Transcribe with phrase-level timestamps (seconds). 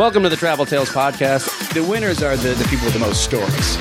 [0.00, 1.74] Welcome to the Travel Tales Podcast.
[1.74, 3.76] The winners are the, the people with the most stories.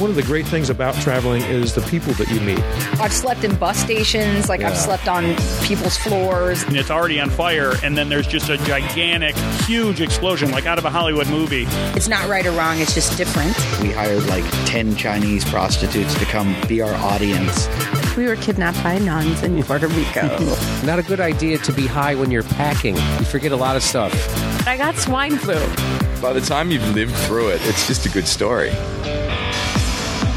[0.00, 2.58] One of the great things about traveling is the people that you meet.
[2.98, 6.64] I've slept in bus stations, like I've slept on people's floors.
[6.64, 10.78] and it's already on fire, and then there's just a gigantic, huge explosion, like out
[10.78, 11.66] of a Hollywood movie.
[11.94, 13.56] It's not right or wrong, it's just different.
[13.80, 17.68] We hired like 10 Chinese prostitutes to come be our audience.
[18.20, 20.28] We were kidnapped by nuns in Puerto Rico.
[20.84, 22.94] Not a good idea to be high when you're packing.
[22.96, 24.12] You forget a lot of stuff.
[24.68, 25.54] I got swine flu.
[26.20, 28.68] By the time you've lived through it, it's just a good story.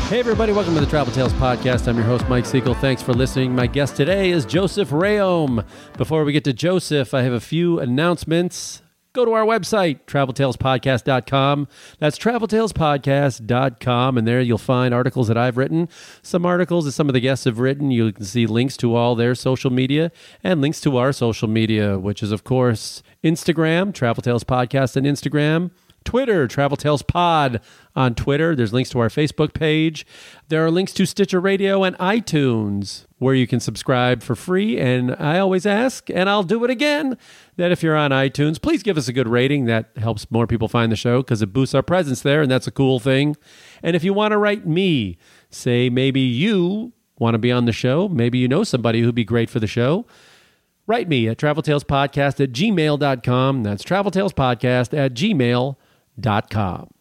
[0.08, 1.90] Hey, everybody, welcome to the Travel Tales Podcast.
[1.90, 2.74] I'm your host, Mike Siegel.
[2.74, 3.54] Thanks for listening.
[3.54, 5.66] My guest today is Joseph Rayom.
[5.98, 8.83] Before we get to Joseph, I have a few announcements.
[9.14, 11.68] Go to our website, traveltalespodcast.com.
[12.00, 15.88] That's traveltalespodcast.com, and there you'll find articles that I've written,
[16.24, 17.92] some articles that some of the guests have written.
[17.92, 20.12] You can see links to all their social media
[20.44, 25.04] and links to our social media, which is, of course, Instagram, Travel Tales Podcast on
[25.04, 25.70] Instagram.
[26.04, 27.62] Twitter, Travel Tales Pod
[27.96, 28.56] on Twitter.
[28.56, 30.08] There's links to our Facebook page.
[30.50, 34.78] There are links to Stitcher Radio and iTunes where you can subscribe for free.
[34.78, 37.18] And I always ask, and I'll do it again,
[37.56, 39.66] that if you're on iTunes, please give us a good rating.
[39.66, 42.68] That helps more people find the show because it boosts our presence there, and that's
[42.68, 43.36] a cool thing.
[43.82, 45.18] And if you want to write me,
[45.50, 49.24] say maybe you want to be on the show, maybe you know somebody who'd be
[49.24, 50.06] great for the show.
[50.86, 53.64] Write me at traveltalespodcast at gmail.com.
[53.64, 56.93] That's traveltalespodcast at gmail.com.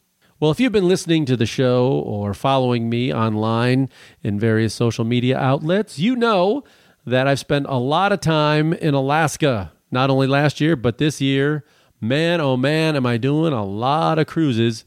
[0.42, 3.88] Well, if you've been listening to the show or following me online
[4.24, 6.64] in various social media outlets, you know
[7.06, 11.20] that I've spent a lot of time in Alaska, not only last year, but this
[11.20, 11.64] year.
[12.00, 14.84] Man, oh man, am I doing a lot of cruises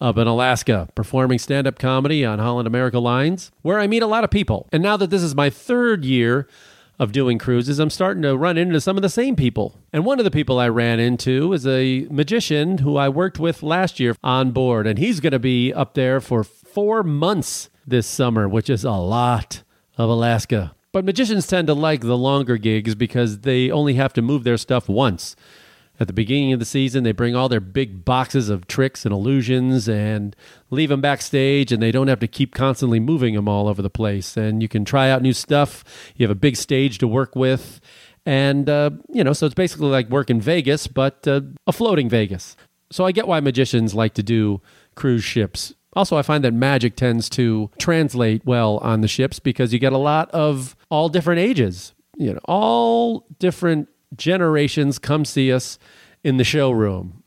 [0.00, 4.06] up in Alaska, performing stand up comedy on Holland America Lines, where I meet a
[4.06, 4.68] lot of people.
[4.70, 6.46] And now that this is my third year
[6.98, 9.78] of doing cruises, I'm starting to run into some of the same people.
[9.92, 13.62] And one of the people I ran into is a magician who I worked with
[13.62, 18.06] last year on board, and he's going to be up there for four months this
[18.06, 19.62] summer, which is a lot
[19.96, 20.74] of Alaska.
[20.92, 24.58] But magicians tend to like the longer gigs because they only have to move their
[24.58, 25.34] stuff once.
[26.02, 29.14] At the beginning of the season, they bring all their big boxes of tricks and
[29.14, 30.34] illusions and
[30.68, 33.88] leave them backstage, and they don't have to keep constantly moving them all over the
[33.88, 34.36] place.
[34.36, 35.84] And you can try out new stuff.
[36.16, 37.80] You have a big stage to work with.
[38.26, 42.56] And, uh, you know, so it's basically like working Vegas, but uh, a floating Vegas.
[42.90, 44.60] So I get why magicians like to do
[44.96, 45.72] cruise ships.
[45.92, 49.92] Also, I find that magic tends to translate well on the ships because you get
[49.92, 55.78] a lot of all different ages, you know, all different generations come see us
[56.24, 57.22] in the showroom,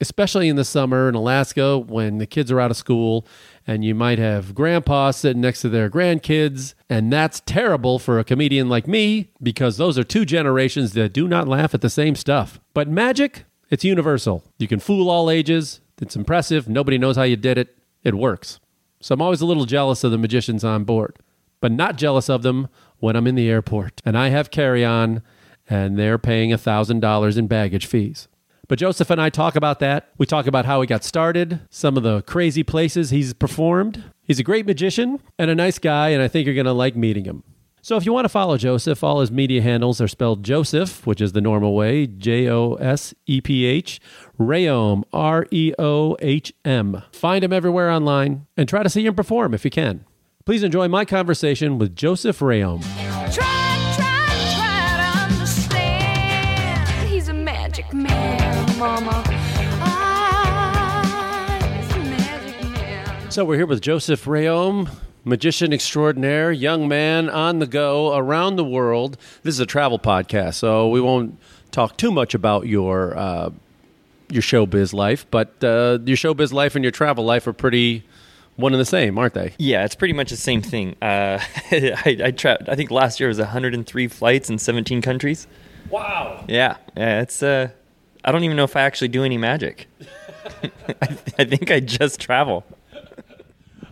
[0.00, 3.26] especially in the summer in Alaska when the kids are out of school
[3.66, 6.74] and you might have grandpa sitting next to their grandkids.
[6.88, 11.28] And that's terrible for a comedian like me because those are two generations that do
[11.28, 12.60] not laugh at the same stuff.
[12.74, 14.44] But magic, it's universal.
[14.58, 15.80] You can fool all ages.
[16.00, 16.68] It's impressive.
[16.68, 17.76] Nobody knows how you did it.
[18.04, 18.60] It works.
[19.00, 21.18] So I'm always a little jealous of the magicians on board,
[21.60, 22.68] but not jealous of them
[22.98, 25.22] when I'm in the airport and I have carry on
[25.68, 28.28] and they're paying $1,000 in baggage fees.
[28.68, 30.10] But Joseph and I talk about that.
[30.18, 34.04] We talk about how he got started, some of the crazy places he's performed.
[34.22, 36.94] He's a great magician and a nice guy, and I think you're going to like
[36.94, 37.44] meeting him.
[37.80, 41.22] So if you want to follow Joseph, all his media handles are spelled Joseph, which
[41.22, 44.00] is the normal way, J O S E P H,
[44.38, 47.02] Rayom, R E O H M.
[47.12, 50.04] Find him everywhere online and try to see him perform if you can.
[50.44, 52.82] Please enjoy my conversation with Joseph Rayom.
[53.32, 53.57] Try,
[63.30, 64.90] So we're here with Joseph Rayom,
[65.24, 69.16] magician extraordinaire, young man on the go around the world.
[69.42, 71.38] This is a travel podcast, so we won't
[71.70, 73.50] talk too much about your uh,
[74.30, 78.02] your showbiz life, but uh, your showbiz life and your travel life are pretty
[78.56, 79.54] one and the same, aren't they?
[79.58, 80.96] Yeah, it's pretty much the same thing.
[81.00, 81.38] Uh,
[81.70, 85.46] I, I, tra- I think last year was 103 flights in 17 countries.
[85.90, 86.44] Wow.
[86.48, 87.42] Yeah, yeah, it's.
[87.42, 87.68] Uh,
[88.24, 89.86] I don't even know if I actually do any magic.
[91.02, 92.64] I, th- I think I just travel.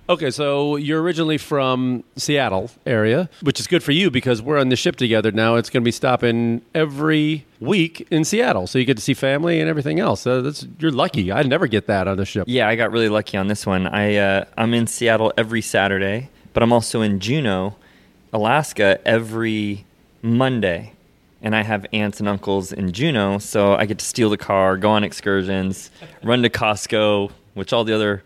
[0.09, 4.69] Okay, so you're originally from Seattle area, which is good for you because we're on
[4.69, 5.57] the ship together now.
[5.57, 9.59] It's going to be stopping every week in Seattle, so you get to see family
[9.59, 10.21] and everything else.
[10.21, 11.33] So that's you're lucky.
[11.33, 12.45] I never get that on the ship.
[12.47, 13.89] Yeah, I got really lucky on this one.
[13.89, 17.75] I uh, I'm in Seattle every Saturday, but I'm also in Juneau,
[18.33, 19.87] Alaska every
[20.23, 20.93] Monday.
[21.43, 24.77] And I have aunts and uncles in Juneau, so I get to steal the car,
[24.77, 25.91] go on excursions,
[26.23, 28.23] run to Costco, which all the other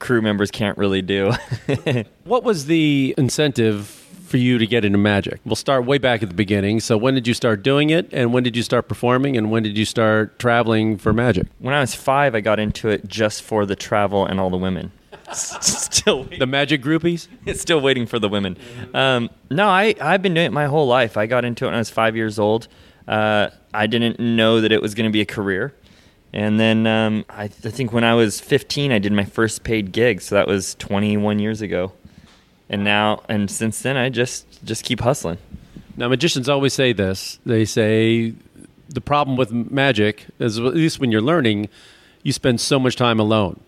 [0.00, 1.32] crew members can't really do.
[2.24, 3.86] What was the incentive
[4.26, 5.40] for you to get into magic?
[5.44, 6.78] We'll start way back at the beginning.
[6.80, 9.62] So when did you start doing it, and when did you start performing, and when
[9.64, 11.46] did you start traveling for magic?
[11.58, 14.56] When I was five, I got into it just for the travel and all the
[14.56, 14.92] women.
[15.32, 17.28] still, The magic groupies.
[17.46, 18.56] It's still waiting for the women.
[18.94, 21.16] Um, no, I I've been doing it my whole life.
[21.16, 22.68] I got into it when I was five years old.
[23.06, 25.74] Uh, I didn't know that it was going to be a career,
[26.32, 29.92] and then um, I, I think when I was 15, I did my first paid
[29.92, 30.20] gig.
[30.20, 31.92] So that was 21 years ago,
[32.68, 35.38] and now and since then, I just just keep hustling.
[35.96, 37.38] Now, magicians always say this.
[37.44, 38.34] They say
[38.88, 41.68] the problem with magic is, at least when you're learning,
[42.22, 43.60] you spend so much time alone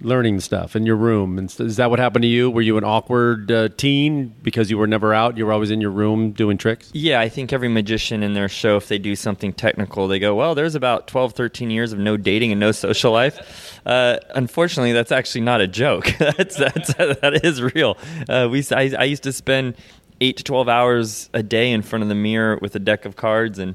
[0.00, 1.38] learning stuff in your room.
[1.38, 2.50] And is that what happened to you?
[2.50, 5.36] Were you an awkward uh, teen because you were never out?
[5.36, 6.90] You were always in your room doing tricks?
[6.94, 10.34] Yeah, I think every magician in their show, if they do something technical, they go,
[10.34, 13.80] well, there's about 12, 13 years of no dating and no social life.
[13.84, 16.06] Uh, unfortunately, that's actually not a joke.
[16.18, 17.96] that's, that's, that is real.
[18.28, 19.74] Uh, we, I, I used to spend
[20.20, 23.16] eight to 12 hours a day in front of the mirror with a deck of
[23.16, 23.74] cards and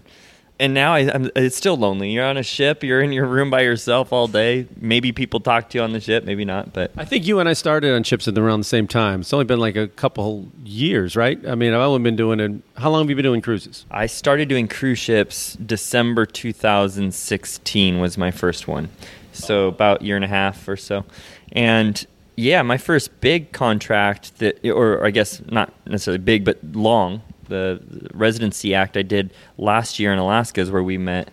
[0.64, 2.12] and now I, I'm, it's still lonely.
[2.12, 2.86] You're on a ship.
[2.86, 4.66] You're in your room by yourself all day.
[4.80, 6.72] Maybe people talk to you on the ship, maybe not.
[6.72, 9.20] But I think you and I started on ships at around the same time.
[9.20, 11.38] It's only been like a couple years, right?
[11.46, 12.62] I mean, I've only been doing it.
[12.78, 13.86] How long have you been doing cruises?
[13.92, 18.88] I started doing cruise ships December 2016 was my first one.
[19.34, 21.04] So about a year and a half or so.
[21.52, 22.08] And
[22.38, 27.82] yeah, my first big contract that, or I guess not necessarily big, but long, the
[28.14, 31.30] residency act I did last year in Alaska is where we met.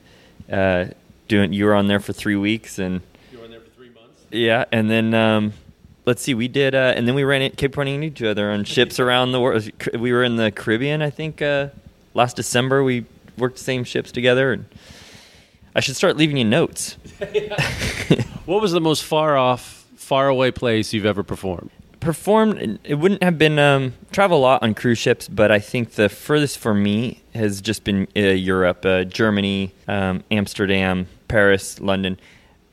[0.51, 0.87] Uh,
[1.29, 3.01] doing, you were on there for three weeks, and
[3.33, 4.21] You were on there for three months.
[4.31, 5.53] yeah, and then um,
[6.07, 8.51] let's see, we did, uh, and then we ran it, kept running into each other
[8.51, 9.71] on ships around the world.
[9.99, 11.69] We were in the Caribbean, I think, uh,
[12.15, 12.83] last December.
[12.83, 13.05] We
[13.39, 14.65] worked the same ships together, and
[15.75, 16.97] I should start leaving you notes.
[18.47, 21.71] What was the most far off, far away place you've ever performed?
[22.00, 25.93] Performed it wouldn't have been um, travel a lot on cruise ships but i think
[25.93, 32.19] the furthest for me has just been uh, europe uh, germany um, amsterdam paris london.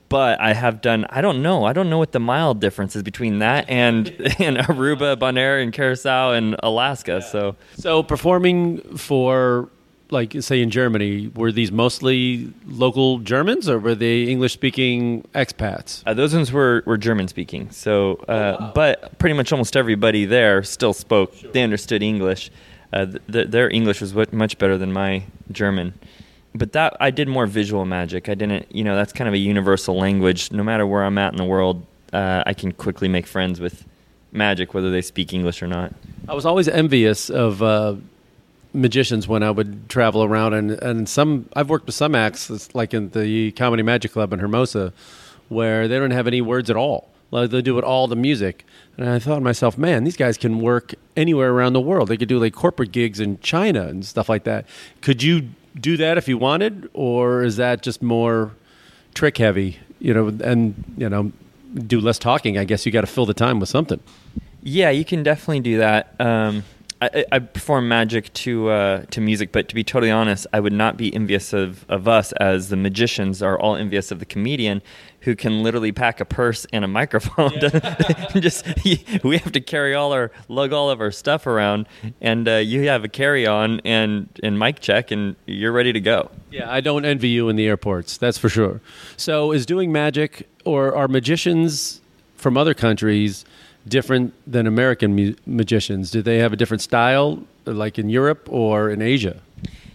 [0.09, 3.03] But i have done i don't know i don't know what the mile difference is
[3.03, 4.07] between that and
[4.39, 7.57] and aruba bonaire and curacao and alaska so.
[7.75, 9.69] So performing for,
[10.11, 16.03] like, say in Germany, were these mostly local Germans or were they English speaking expats?
[16.05, 20.63] uh, those ones were, were german speaking so uh, but pretty much almost everybody there
[20.63, 22.49] still spoke they understood english
[22.93, 25.93] uh, th- th- their english was much better than my german
[26.55, 28.29] but that I did more visual magic.
[28.29, 30.51] I didn't, you know, that's kind of a universal language.
[30.51, 33.85] No matter where I'm at in the world, uh, I can quickly make friends with
[34.31, 35.93] magic, whether they speak English or not.
[36.27, 37.95] I was always envious of uh,
[38.77, 42.93] magicians when I would travel around, and, and some I've worked with some acts, like
[42.93, 44.93] in the Comedy Magic Club in Hermosa,
[45.49, 47.09] where they don't have any words at all.
[47.29, 48.65] Like they do it all the music,
[48.95, 52.07] and I thought to myself, man, these guys can work anywhere around the world.
[52.07, 54.65] They could do like corporate gigs in China and stuff like that.
[55.01, 58.53] Could you do that if you wanted, or is that just more
[59.13, 59.79] trick heavy?
[59.99, 61.33] You know, and you know,
[61.75, 62.57] do less talking.
[62.57, 63.99] I guess you got to fill the time with something.
[64.63, 66.13] Yeah, you can definitely do that.
[66.19, 66.63] Um,
[67.01, 70.73] I, I- perform magic to uh, to music, but to be totally honest, I would
[70.73, 74.81] not be envious of, of us as the magicians are all envious of the comedian
[75.21, 77.51] who can literally pack a purse and a microphone.
[78.39, 78.65] Just
[79.23, 81.87] we have to carry all our lug all of our stuff around,
[82.21, 85.99] and uh, you have a carry on and and mic check, and you're ready to
[86.01, 86.31] go.
[86.51, 88.17] Yeah, I don't envy you in the airports.
[88.17, 88.81] That's for sure.
[89.17, 92.01] So, is doing magic or are magicians
[92.35, 93.45] from other countries
[93.89, 96.11] different than American mu- magicians?
[96.11, 99.41] Do they have a different style, like in Europe or in Asia?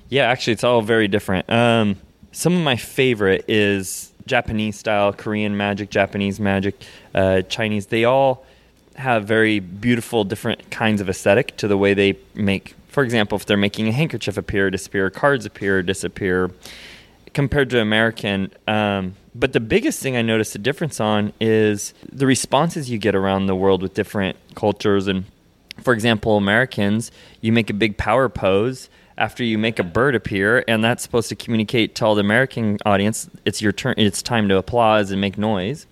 [0.08, 1.48] Yeah, actually, it's all very different.
[1.50, 1.96] Um,
[2.32, 6.82] some of my favorite is Japanese style, Korean magic, Japanese magic,
[7.14, 7.86] uh, Chinese.
[7.86, 8.44] They all
[8.94, 12.74] have very beautiful, different kinds of aesthetic to the way they make.
[12.88, 16.50] For example, if they're making a handkerchief appear, disappear, cards appear, disappear,
[17.32, 18.52] compared to American.
[18.68, 23.14] Um, but the biggest thing I noticed a difference on is the responses you get
[23.14, 25.06] around the world with different cultures.
[25.08, 25.24] And
[25.82, 27.10] for example, Americans,
[27.40, 31.28] you make a big power pose after you make a bird appear, and that's supposed
[31.28, 35.20] to communicate to all the American audience it's your turn, it's time to applause and
[35.20, 35.86] make noise.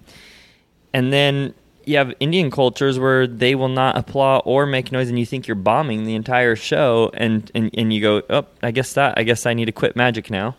[0.92, 1.54] And then
[1.85, 5.47] you have Indian cultures where they will not applaud or make noise, and you think
[5.47, 9.23] you're bombing the entire show, and, and, and you go, oh, I guess that, I
[9.23, 10.56] guess I need to quit magic now.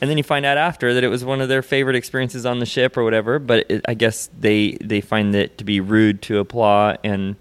[0.00, 2.58] And then you find out after that it was one of their favorite experiences on
[2.58, 6.22] the ship or whatever, but it, I guess they, they find it to be rude
[6.22, 7.36] to applaud and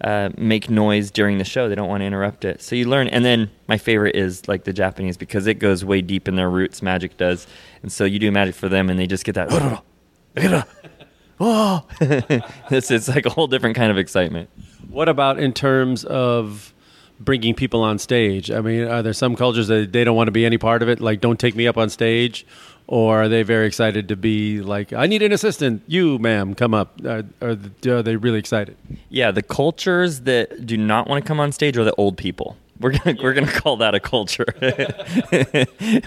[0.00, 1.68] uh, make noise during the show.
[1.68, 2.62] They don't want to interrupt it.
[2.62, 3.08] So you learn.
[3.08, 6.50] And then my favorite is like the Japanese because it goes way deep in their
[6.50, 7.46] roots, magic does.
[7.82, 9.48] And so you do magic for them, and they just get that.
[9.50, 9.82] Oh,
[12.70, 14.50] it's, it's like a whole different kind of excitement.
[14.88, 16.72] What about in terms of
[17.20, 18.50] bringing people on stage?
[18.50, 20.88] I mean, are there some cultures that they don't want to be any part of
[20.88, 21.00] it?
[21.00, 22.46] Like, don't take me up on stage,
[22.86, 25.82] or are they very excited to be like, I need an assistant.
[25.86, 27.00] You, ma'am, come up.
[27.04, 27.56] Uh, are,
[27.86, 28.76] are, are they really excited?
[29.08, 32.56] Yeah, the cultures that do not want to come on stage are the old people.
[32.78, 34.44] We're gonna we're gonna call that a culture.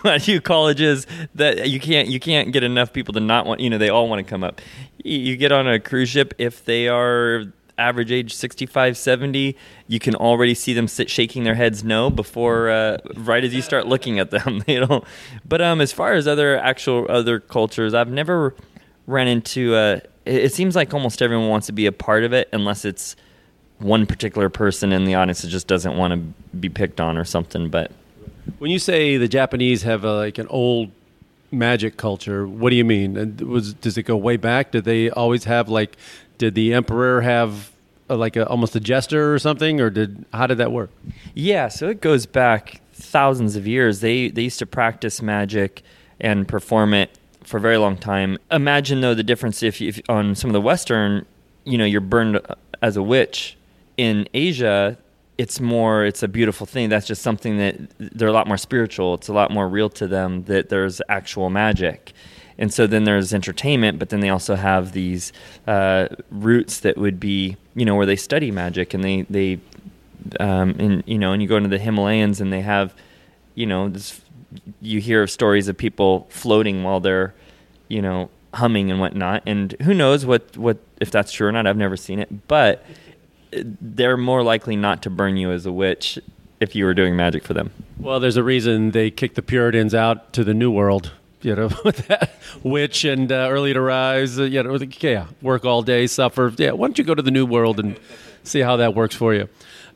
[0.04, 3.70] a few colleges that you can't you can't get enough people to not want you
[3.70, 4.62] know they all want to come up.
[5.04, 7.46] You get on a cruise ship if they are
[7.80, 9.56] average age 65 70
[9.88, 13.62] you can already see them sit shaking their heads no before uh, right as you
[13.62, 15.04] start looking at them they don't
[15.48, 18.54] but um as far as other actual other cultures i've never
[19.08, 22.50] ran into uh it, seems like almost everyone wants to be a part of it
[22.54, 23.16] unless it's
[23.80, 27.24] one particular person in the audience that just doesn't want to be picked on or
[27.24, 27.92] something but
[28.60, 30.92] When you say the Japanese have a, like an old
[31.52, 33.38] magic culture, what do you mean?
[33.48, 34.72] Was does it go way back?
[34.72, 35.98] Did they always have like?
[36.40, 37.72] Did the emperor have
[38.10, 40.90] uh like a, almost a jester or something, or did how did that work?
[41.36, 44.00] Yeah, so it goes back thousands of years.
[44.00, 45.84] They they used to practice magic
[46.20, 48.38] and perform it for a very long time.
[48.52, 51.26] Imagine though the difference if, if on some of the Western,
[51.66, 52.40] you know, you're burned
[52.82, 53.58] as a witch.
[53.98, 54.98] In Asia,
[55.38, 56.90] it's more it's a beautiful thing.
[56.90, 59.16] That's just something that they're a lot more spiritual.
[59.16, 62.14] It's a lot more real to them that there's actual magic.
[62.60, 65.32] And so then there's entertainment, but then they also have these
[65.66, 69.60] uh, roots that would be, you know, where they study magic and they they
[70.40, 72.94] um, and you know, and you go into the Himalayas and they have,
[73.56, 74.22] you know, this.
[74.82, 77.34] You hear of stories of people floating while they're,
[77.88, 79.44] you know, humming and whatnot.
[79.46, 81.66] And who knows what what if that's true or not?
[81.66, 82.84] I've never seen it, but
[83.52, 86.20] they're more likely not to burn you as a witch
[86.60, 87.72] if you were doing magic for them.
[87.98, 91.12] Well, there's a reason they kicked the Puritans out to the New World.
[91.42, 92.32] You know, with that
[92.64, 94.40] witch and uh, early to rise.
[94.40, 96.54] Uh, you know, yeah, work all day, suffer.
[96.58, 98.00] Yeah, why don't you go to the New World and
[98.44, 99.48] see how that works for you,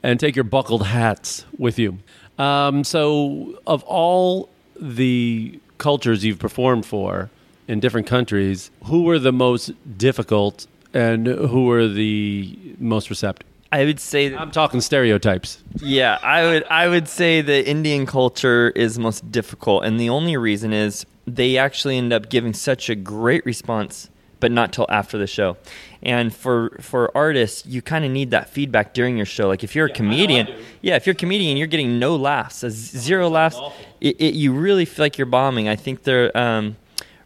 [0.01, 2.00] and take your buckled hats with you.
[2.38, 7.29] Um, so, of all the cultures you've performed for
[7.67, 13.47] in different countries, who were the most difficult and who were the most receptive?
[13.71, 15.63] I would say that, I'm talking stereotypes.
[15.81, 20.38] Yeah, I would I would say the Indian culture is most difficult, and the only
[20.38, 25.17] reason is they actually end up giving such a great response, but not till after
[25.17, 25.57] the show.
[26.01, 29.47] And for for artists, you kind of need that feedback during your show.
[29.47, 30.47] Like if you're a comedian,
[30.81, 33.57] yeah, if you're a comedian, you're getting no laughs, a z- zero laughs.
[34.01, 35.69] It, it, you really feel like you're bombing.
[35.69, 36.35] I think they're.
[36.37, 36.75] Um,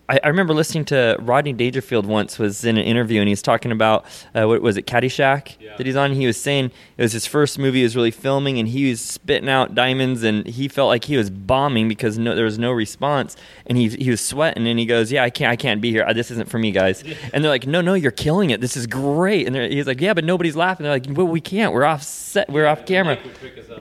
[0.09, 3.41] I, I remember listening to Rodney Dangerfield once was in an interview and he was
[3.41, 6.13] talking about uh, what was it Caddyshack that he's on.
[6.13, 9.01] He was saying it was his first movie he was really filming and he was
[9.01, 12.71] spitting out diamonds and he felt like he was bombing because no, there was no
[12.71, 13.35] response.
[13.65, 16.05] And he he was sweating and he goes yeah I can't I can't be here.
[16.07, 17.03] Uh, this isn't for me guys.
[17.33, 18.61] And they're like no no you're killing it.
[18.61, 19.47] This is great.
[19.47, 20.85] And he's like yeah but nobody's laughing.
[20.85, 21.73] They're like well we can't.
[21.73, 22.49] We're off set.
[22.49, 23.17] We're off camera.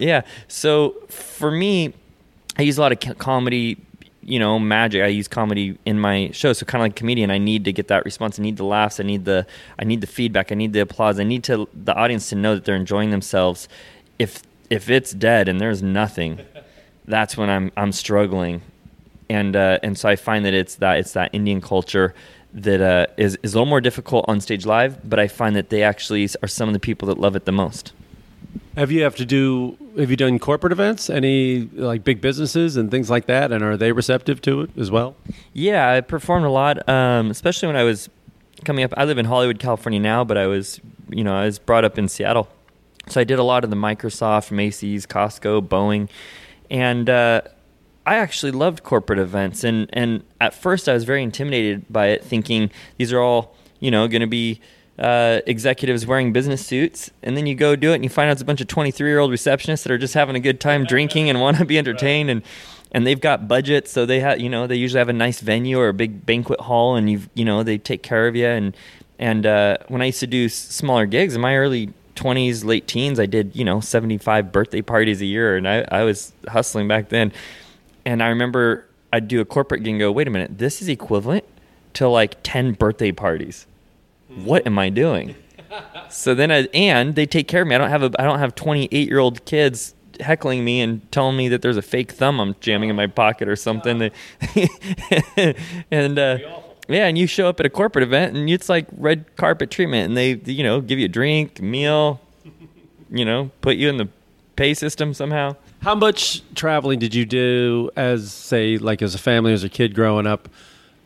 [0.01, 0.23] yeah.
[0.49, 1.95] So for me
[2.59, 3.77] I use a lot of comedy,
[4.27, 5.03] you know, magic.
[5.03, 7.31] I use comedy in my show, so kind of like comedian.
[7.31, 8.39] I need to get that response.
[8.39, 8.99] I need the laughs.
[8.99, 9.47] I need the
[9.79, 10.51] I need the feedback.
[10.51, 11.21] I need the applause.
[11.21, 13.69] I need to the audience to know that they're enjoying themselves.
[14.19, 16.41] If if it's dead and there's nothing,
[17.07, 18.63] that's when I'm I'm struggling,
[19.31, 22.13] and uh, and so I find that it's that it's that Indian culture
[22.53, 25.09] that uh, is is a little more difficult on stage live.
[25.09, 27.53] But I find that they actually are some of the people that love it the
[27.53, 27.93] most.
[28.77, 29.77] Have you have to do?
[29.99, 31.09] Have you done corporate events?
[31.09, 33.53] Any like big businesses and things like that?
[33.53, 35.17] And are they receptive to it as well?
[35.53, 38.09] Yeah, I performed a lot, um, especially when I was
[38.65, 38.93] coming up.
[38.97, 41.99] I live in Hollywood, California now, but I was, you know, I was brought up
[41.99, 42.49] in Seattle,
[43.09, 46.09] so I did a lot of the Microsoft, Macy's, Costco, Boeing,
[46.71, 47.43] and uh,
[48.05, 49.65] I actually loved corporate events.
[49.65, 53.91] And and at first, I was very intimidated by it, thinking these are all, you
[53.91, 54.61] know, going to be
[54.99, 58.33] uh, executives wearing business suits, and then you go do it, and you find out
[58.33, 60.85] it's a bunch of 23 year old receptionists that are just having a good time
[60.85, 62.43] drinking and want to be entertained, and
[62.93, 65.79] and they've got budgets, so they have you know they usually have a nice venue
[65.79, 68.77] or a big banquet hall, and you you know they take care of you, and
[69.19, 73.21] and uh, when I used to do smaller gigs in my early 20s, late teens,
[73.21, 77.11] I did you know 75 birthday parties a year, and I I was hustling back
[77.11, 77.33] then,
[78.07, 80.89] and I remember I'd do a corporate gig and go, wait a minute, this is
[80.89, 81.45] equivalent
[81.95, 83.67] to like 10 birthday parties
[84.29, 85.35] what am I doing?
[86.11, 87.75] so then, I, and they take care of me.
[87.75, 91.37] I don't have a, I don't have 28 year old kids heckling me and telling
[91.37, 94.03] me that there's a fake thumb I'm jamming in my pocket or something.
[95.91, 96.39] and uh,
[96.89, 100.09] yeah, and you show up at a corporate event and it's like red carpet treatment,
[100.09, 102.21] and they you know give you a drink, meal,
[103.11, 104.09] you know, put you in the
[104.57, 105.55] pay system somehow.
[105.83, 109.95] How much traveling did you do as, say, like as a family, as a kid
[109.95, 110.49] growing up,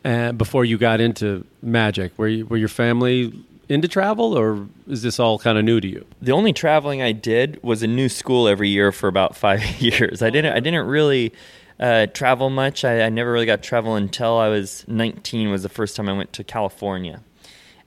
[0.03, 2.17] uh, before you got into magic?
[2.17, 3.33] Were you, were your family
[3.69, 6.05] into travel, or is this all kind of new to you?
[6.21, 10.21] The only traveling I did was a new school every year for about five years.
[10.21, 11.33] I didn't I didn't really
[11.79, 12.83] uh, travel much.
[12.83, 15.49] I, I never really got to travel until I was 19.
[15.49, 17.21] Was the first time I went to California.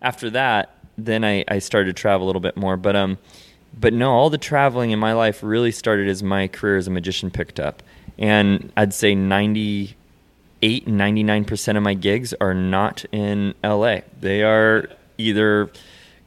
[0.02, 2.76] After that, then I, I started to travel a little bit more.
[2.76, 3.18] But um,
[3.78, 6.90] but no, all the traveling in my life really started as my career as a
[6.90, 7.82] magician picked up,
[8.18, 9.14] and I'd say
[10.64, 14.02] 98 and 99 percent of my gigs are not in L.A.
[14.20, 15.70] They are either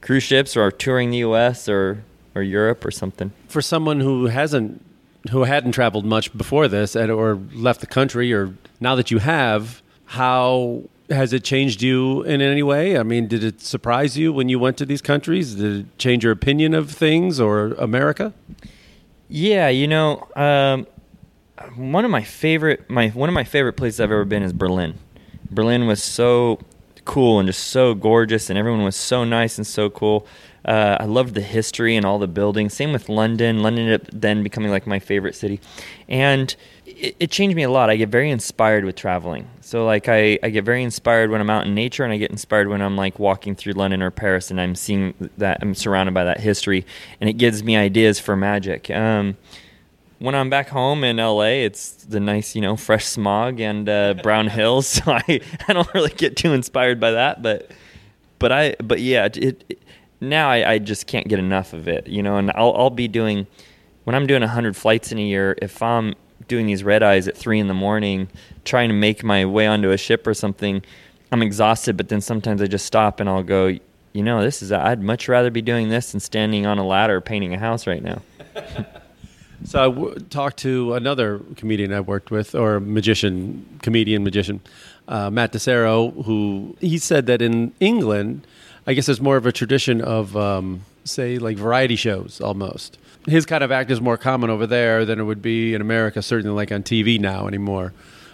[0.01, 1.67] cruise ships or touring the U.S.
[1.67, 2.03] or
[2.35, 3.31] or Europe or something.
[3.47, 4.85] For someone who hasn't,
[5.31, 9.17] who hadn't traveled much before this, and, or left the country, or now that you
[9.17, 12.95] have, how has it changed you in any way?
[12.99, 15.55] I mean, did it surprise you when you went to these countries?
[15.55, 18.33] Did it change your opinion of things or America?
[19.29, 20.85] Yeah, you know, um,
[21.75, 24.95] one of my favorite my one of my favorite places I've ever been is Berlin.
[25.49, 26.59] Berlin was so
[27.05, 30.27] cool and just so gorgeous, and everyone was so nice and so cool.
[30.65, 32.73] Uh, I loved the history and all the buildings.
[32.73, 33.63] Same with London.
[33.63, 35.61] London ended up then becoming like my favorite city,
[36.09, 36.53] and
[36.85, 37.89] it, it changed me a lot.
[37.89, 39.47] I get very inspired with traveling.
[39.61, 42.31] So like I, I get very inspired when I'm out in nature, and I get
[42.31, 46.13] inspired when I'm like walking through London or Paris, and I'm seeing that I'm surrounded
[46.13, 46.85] by that history,
[47.21, 48.91] and it gives me ideas for magic.
[48.91, 49.37] Um,
[50.19, 54.15] when I'm back home in LA, it's the nice, you know, fresh smog and uh,
[54.15, 54.87] brown hills.
[54.97, 57.71] So I, I don't really get too inspired by that, but
[58.39, 59.81] but I but yeah, it, it
[60.19, 62.37] now I, I just can't get enough of it, you know.
[62.37, 63.45] And I'll I'll be doing
[64.05, 65.55] when I'm doing hundred flights in a year.
[65.61, 66.15] If I'm
[66.47, 68.27] doing these red eyes at three in the morning,
[68.65, 70.81] trying to make my way onto a ship or something,
[71.31, 71.95] I'm exhausted.
[71.97, 73.77] But then sometimes I just stop and I'll go,
[74.13, 77.21] you know, this is I'd much rather be doing this than standing on a ladder
[77.21, 78.21] painting a house right now.
[79.63, 84.61] So I w- talked to another comedian I worked with, or magician, comedian, magician,
[85.07, 88.45] uh, Matt Disero, who he said that in England,
[88.85, 92.97] I guess there's more of a tradition of, um, say, like variety shows almost.
[93.27, 96.21] His kind of act is more common over there than it would be in America,
[96.21, 97.93] certainly like on TV now anymore.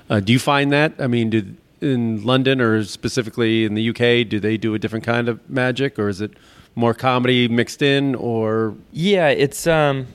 [0.10, 0.94] Uh, do you find that?
[1.00, 5.06] I mean, do, in London or specifically in the UK, do they do a different
[5.06, 6.32] kind of magic, or is it
[6.76, 10.08] more comedy mixed in, or Yeah, it's um,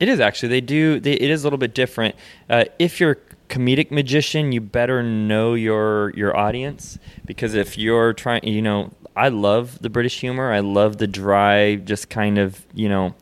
[0.00, 0.48] it is actually.
[0.50, 1.00] They do.
[1.00, 2.14] They, it is a little bit different.
[2.48, 3.16] Uh, if you're a
[3.48, 9.28] comedic magician, you better know your your audience because if you're trying, you know, I
[9.28, 10.52] love the British humor.
[10.52, 13.14] I love the dry, just kind of, you know.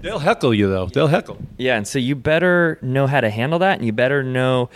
[0.00, 0.86] they'll heckle you though?
[0.86, 1.38] They'll heckle.
[1.56, 4.68] Yeah, and so you better know how to handle that, and you better know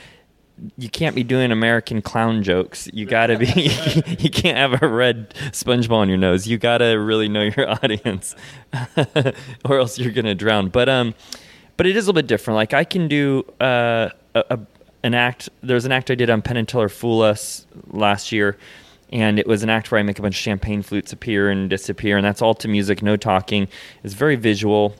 [0.76, 2.88] you can't be doing American clown jokes.
[2.92, 3.46] You gotta be.
[4.18, 6.46] you can't have a red sponge ball on your nose.
[6.46, 8.34] You gotta really know your audience,
[9.64, 10.68] or else you're gonna drown.
[10.68, 11.14] But um,
[11.76, 12.56] but it is a little bit different.
[12.56, 14.58] Like I can do uh, a, a
[15.02, 15.48] an act.
[15.62, 18.58] There's an act I did on Penn and Teller Fool Us last year,
[19.10, 21.70] and it was an act where I make a bunch of champagne flutes appear and
[21.70, 23.68] disappear, and that's all to music, no talking.
[24.02, 24.94] It's very visual.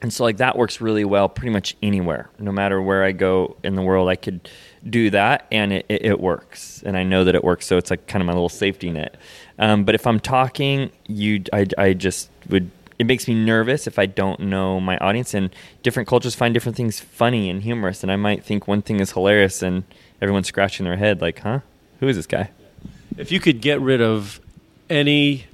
[0.00, 2.30] And so, like, that works really well pretty much anywhere.
[2.38, 4.48] No matter where I go in the world, I could
[4.88, 6.82] do that and it, it, it works.
[6.84, 7.66] And I know that it works.
[7.66, 9.16] So it's like kind of my little safety net.
[9.58, 13.98] Um, but if I'm talking, you, I, I just would, it makes me nervous if
[13.98, 15.34] I don't know my audience.
[15.34, 15.50] And
[15.82, 18.02] different cultures find different things funny and humorous.
[18.02, 19.84] And I might think one thing is hilarious and
[20.20, 21.60] everyone's scratching their head, like, huh?
[22.00, 22.50] Who is this guy?
[23.16, 24.40] If you could get rid of
[24.88, 25.46] any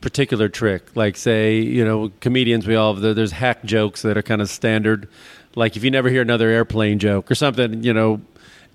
[0.00, 4.16] particular trick, like say, you know, comedians, we all have the, there's hack jokes that
[4.16, 5.08] are kind of standard.
[5.56, 8.20] Like if you never hear another airplane joke or something, you know,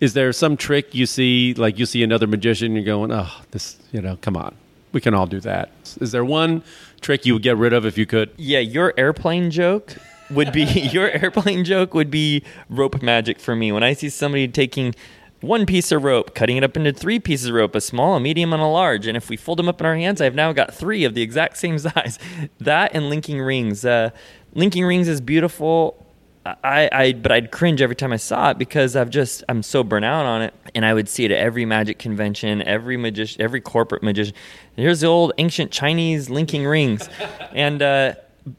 [0.01, 3.77] is there some trick you see, like you see another magician, you're going, oh, this,
[3.91, 4.55] you know, come on,
[4.91, 5.69] we can all do that.
[6.01, 6.63] Is there one
[6.99, 8.31] trick you would get rid of if you could?
[8.35, 9.95] Yeah, your airplane joke
[10.31, 13.71] would be your airplane joke would be rope magic for me.
[13.71, 14.95] When I see somebody taking
[15.41, 18.19] one piece of rope, cutting it up into three pieces of rope, a small, a
[18.19, 20.53] medium, and a large, and if we fold them up in our hands, I've now
[20.53, 22.17] got three of the exact same size.
[22.59, 23.85] That and linking rings.
[23.85, 24.11] Uh,
[24.53, 26.05] linking rings is beautiful.
[26.45, 29.83] I, I but I'd cringe every time I saw it because I've just I'm so
[29.83, 33.41] burnt out on it, and I would see it at every magic convention, every magician,
[33.41, 34.33] every corporate magician.
[34.75, 37.09] Here's the old ancient Chinese linking rings,
[37.53, 38.15] and uh,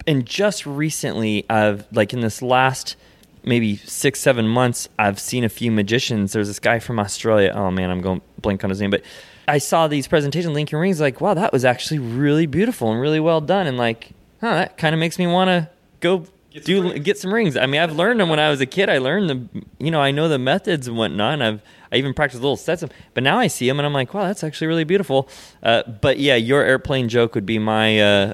[0.06, 2.96] and just recently, I've like in this last
[3.44, 6.32] maybe six seven months, I've seen a few magicians.
[6.32, 7.52] There's this guy from Australia.
[7.52, 9.02] Oh man, I'm going blank on his name, but
[9.48, 11.00] I saw these presentations linking rings.
[11.00, 14.78] Like wow, that was actually really beautiful and really well done, and like huh, that
[14.78, 15.68] kind of makes me want to
[15.98, 17.04] go Get do rings.
[17.04, 17.56] get some rings.
[17.56, 18.90] I mean, I've learned them when I was a kid.
[18.90, 21.34] I learned them, you know, I know the methods and whatnot.
[21.34, 22.90] And I've I even practiced little sets of.
[23.14, 25.28] But now I see them and I'm like, wow, that's actually really beautiful.
[25.62, 28.00] Uh, but yeah, your airplane joke would be my.
[28.00, 28.32] Uh,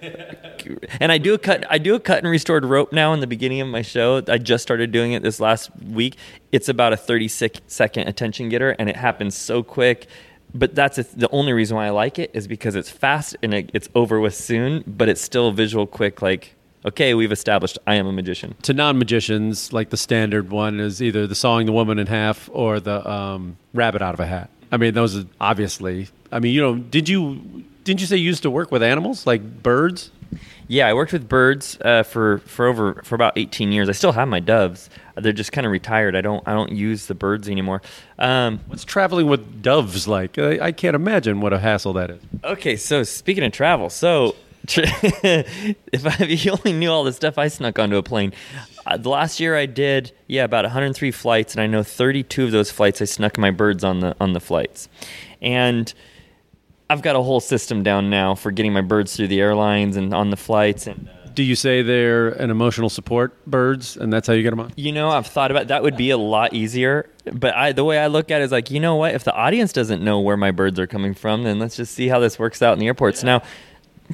[1.00, 1.64] and I do a cut.
[1.70, 4.22] I do a cut and restored rope now in the beginning of my show.
[4.28, 6.16] I just started doing it this last week.
[6.50, 10.08] It's about a 30 second attention getter, and it happens so quick
[10.54, 13.70] but that's the only reason why I like it is because it's fast and it,
[13.74, 16.22] it's over with soon, but it's still visual quick.
[16.22, 18.54] Like, okay, we've established I am a magician.
[18.62, 22.48] To non magicians, like the standard one is either the sawing the woman in half
[22.52, 24.50] or the um, rabbit out of a hat.
[24.70, 26.08] I mean, those are obviously.
[26.30, 29.26] I mean, you know, did you didn't you say you used to work with animals
[29.26, 30.10] like birds?
[30.70, 33.88] Yeah, I worked with birds uh, for for over for about 18 years.
[33.88, 34.90] I still have my doves.
[35.16, 36.14] They're just kind of retired.
[36.14, 37.80] I don't I don't use the birds anymore.
[38.18, 40.38] Um, What's traveling with doves like?
[40.38, 42.22] I, I can't imagine what a hassle that is.
[42.44, 44.36] Okay, so speaking of travel, so
[44.76, 48.32] if, I, if you only knew all the stuff I snuck onto a plane,
[48.86, 52.50] uh, the last year I did, yeah, about 103 flights, and I know 32 of
[52.50, 54.88] those flights I snuck my birds on the on the flights,
[55.40, 55.92] and
[56.90, 60.12] I've got a whole system down now for getting my birds through the airlines and
[60.14, 61.08] on the flights and.
[61.34, 64.72] Do you say they're an emotional support birds, and that's how you get them on?
[64.74, 65.84] You know, I've thought about that.
[65.84, 68.72] Would be a lot easier, but I, the way I look at it is like,
[68.72, 69.14] you know what?
[69.14, 72.08] If the audience doesn't know where my birds are coming from, then let's just see
[72.08, 73.22] how this works out in the airports.
[73.22, 73.38] Yeah.
[73.38, 73.42] Now,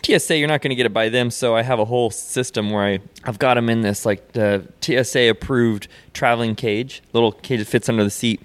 [0.03, 2.71] TSA, you're not going to get it by them, so I have a whole system
[2.71, 7.61] where I, I've got them in this like the TSA approved traveling cage, little cage
[7.61, 8.41] that fits under the seat.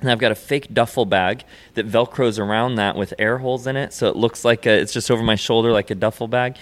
[0.00, 3.76] And I've got a fake duffel bag that velcros around that with air holes in
[3.76, 6.56] it, so it looks like a, it's just over my shoulder like a duffel bag.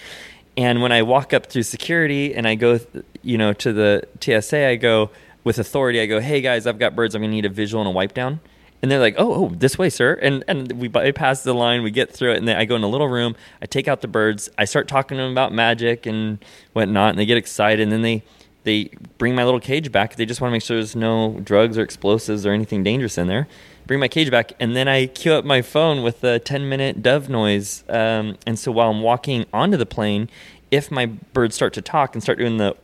[0.55, 2.79] And when I walk up through security and I go,
[3.23, 5.09] you know, to the TSA, I go
[5.43, 5.99] with authority.
[6.01, 7.15] I go, "Hey guys, I've got birds.
[7.15, 8.41] I'm gonna need a visual and a wipe down."
[8.81, 11.83] And they're like, "Oh, oh, this way, sir." And and we bypass the line.
[11.83, 13.35] We get through it, and then I go in a little room.
[13.61, 14.49] I take out the birds.
[14.57, 17.81] I start talking to them about magic and whatnot, and they get excited.
[17.81, 18.23] And then they
[18.63, 20.15] they bring my little cage back.
[20.15, 23.27] They just want to make sure there's no drugs or explosives or anything dangerous in
[23.27, 23.47] there.
[23.87, 27.01] Bring my cage back, and then I cue up my phone with a 10 minute
[27.01, 27.83] dove noise.
[27.89, 30.29] Um, and so while I'm walking onto the plane,
[30.69, 32.75] if my birds start to talk and start doing the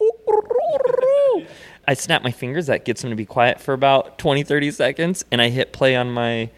[1.88, 2.68] I snap my fingers.
[2.68, 5.26] That gets them to be quiet for about 20, 30 seconds.
[5.32, 6.50] And I hit play on my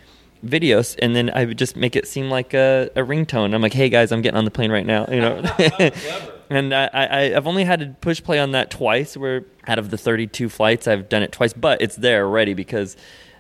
[0.46, 0.96] videos.
[1.02, 3.54] And then I would just make it seem like a, a ringtone.
[3.54, 5.06] I'm like, hey, guys, I'm getting on the plane right now.
[5.08, 5.44] You know?
[6.50, 9.16] and I, I, I've only had to push play on that twice.
[9.16, 11.54] Where out of the 32 flights, I've done it twice.
[11.54, 12.98] But it's there already because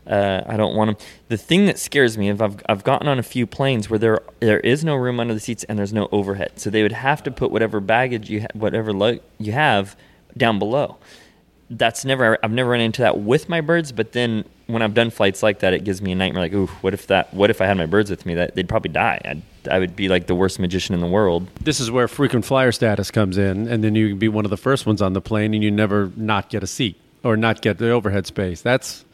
[0.10, 1.08] uh, I don't want them.
[1.28, 4.19] The thing that scares me is I've, I've gotten on a few planes where there
[4.39, 7.21] there is no room under the seats and there's no overhead, so they would have
[7.23, 9.95] to put whatever baggage you ha- whatever lo- you have
[10.36, 10.97] down below.
[11.69, 15.10] That's never I've never run into that with my birds, but then when I've done
[15.10, 16.43] flights like that, it gives me a nightmare.
[16.43, 17.34] Like, ooh, what if that?
[17.34, 18.36] What if I had my birds with me?
[18.36, 19.19] That they'd probably die.
[19.25, 21.47] I'd, I would be like the worst magician in the world.
[21.62, 24.51] This is where frequent flyer status comes in, and then you can be one of
[24.51, 27.62] the first ones on the plane, and you never not get a seat or not
[27.62, 28.62] get the overhead space.
[28.62, 29.05] That's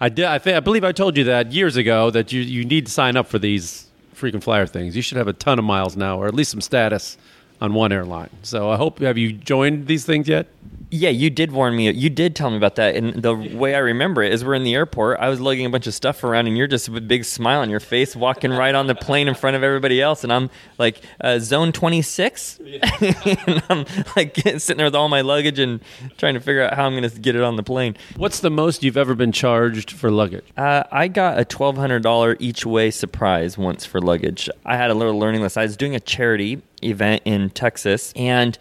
[0.00, 0.26] I did.
[0.26, 2.92] I, think, I believe I told you that years ago that you you need to
[2.92, 4.96] sign up for these frequent flyer things.
[4.96, 7.16] You should have a ton of miles now, or at least some status
[7.60, 8.30] on one airline.
[8.42, 10.48] So I hope have you joined these things yet?
[10.90, 11.90] Yeah, you did warn me.
[11.90, 12.94] You did tell me about that.
[12.94, 15.18] And the way I remember it is we're in the airport.
[15.18, 17.60] I was lugging a bunch of stuff around, and you're just with a big smile
[17.60, 20.22] on your face, walking right on the plane in front of everybody else.
[20.22, 22.60] And I'm like, uh, zone 26?
[23.00, 25.80] and I'm like sitting there with all my luggage and
[26.18, 27.96] trying to figure out how I'm going to get it on the plane.
[28.16, 30.44] What's the most you've ever been charged for luggage?
[30.56, 34.48] Uh, I got a $1,200 each way surprise once for luggage.
[34.64, 35.58] I had a little learning list.
[35.58, 38.58] I was doing a charity event in Texas, and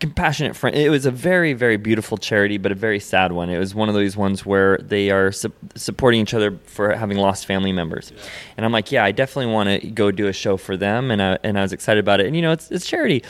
[0.00, 3.48] compassionate friend it was a very very beautiful charity but a very sad one.
[3.48, 7.16] It was one of those ones where they are su- supporting each other for having
[7.16, 8.12] lost family members.
[8.14, 8.22] Yeah.
[8.56, 11.22] and i'm like yeah i definitely want to go do a show for them and
[11.22, 12.26] I, and I was excited about it.
[12.26, 13.22] And you know it's, it's charity.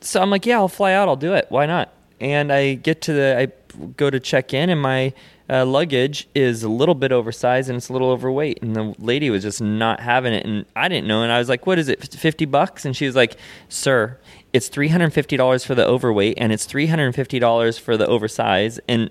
[0.00, 1.08] So i'm like yeah i'll fly out.
[1.08, 1.46] I'll do it.
[1.48, 1.92] Why not?
[2.20, 5.12] And i get to the i go to check in and my
[5.50, 8.62] uh, luggage is a little bit oversized and it's a little overweight.
[8.62, 10.44] And the lady was just not having it.
[10.46, 11.22] And i didn't know.
[11.22, 12.84] And i was like what is it 50 bucks?
[12.84, 13.36] And she was like
[13.68, 14.18] sir
[14.52, 19.10] it's $350 for the overweight and it's $350 for the oversize and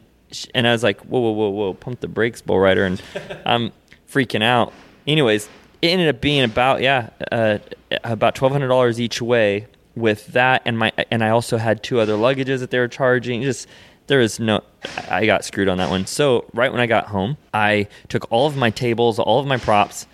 [0.53, 2.85] and I was like whoa whoa whoa whoa pump the brakes bull rider.
[2.85, 3.01] And
[3.45, 3.71] I'm
[4.09, 4.73] freaking out.
[5.07, 5.49] Anyways
[5.81, 7.57] it ended up being about yeah uh,
[8.03, 10.61] about $1200 each way with that.
[10.65, 13.41] And my and I also had two other luggages that they were charging.
[13.41, 13.67] Just
[14.11, 14.61] there was no
[15.09, 18.45] I got screwed on that one so right when I got home I took all
[18.45, 20.05] of my tables all of my props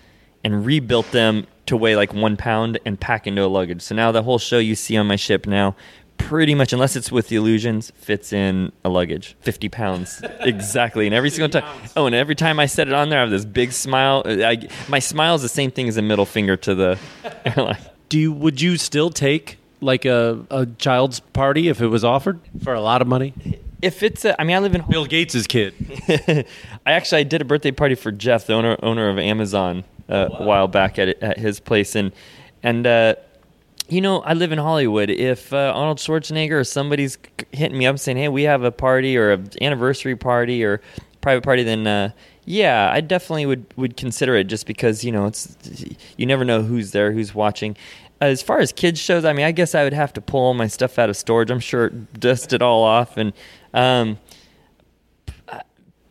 [0.44, 3.82] and rebuilt them to weigh like one pound and pack into a luggage.
[3.82, 5.76] So now the whole show you see on my ship now,
[6.16, 9.36] pretty much, unless it's with the illusions, fits in a luggage.
[9.40, 10.22] 50 pounds.
[10.40, 11.06] exactly.
[11.06, 13.30] And every single time, oh, and every time I set it on there, I have
[13.30, 14.22] this big smile.
[14.26, 16.98] I, my smile is the same thing as a middle finger to the
[17.44, 17.82] airline.
[18.08, 22.40] Do you, would you still take like a, a child's party if it was offered
[22.62, 23.34] for a lot of money?
[23.80, 25.74] If it's a, I mean, I live in Bill Gates' kid.
[26.86, 30.28] I actually I did a birthday party for Jeff, the owner owner of Amazon, uh,
[30.30, 30.38] wow.
[30.38, 32.12] a while back at at his place, and
[32.62, 33.14] and uh,
[33.88, 35.10] you know I live in Hollywood.
[35.10, 37.18] If uh, Arnold Schwarzenegger or somebody's
[37.52, 40.80] hitting me up saying, "Hey, we have a party or an anniversary party or
[41.20, 42.10] private party," then uh,
[42.44, 45.56] Yeah, I definitely would would consider it just because you know it's
[46.16, 47.76] you never know who's there, who's watching.
[48.20, 50.54] As far as kids shows, I mean, I guess I would have to pull all
[50.54, 51.52] my stuff out of storage.
[51.52, 53.32] I'm sure it dust it all off, and
[53.74, 54.18] um,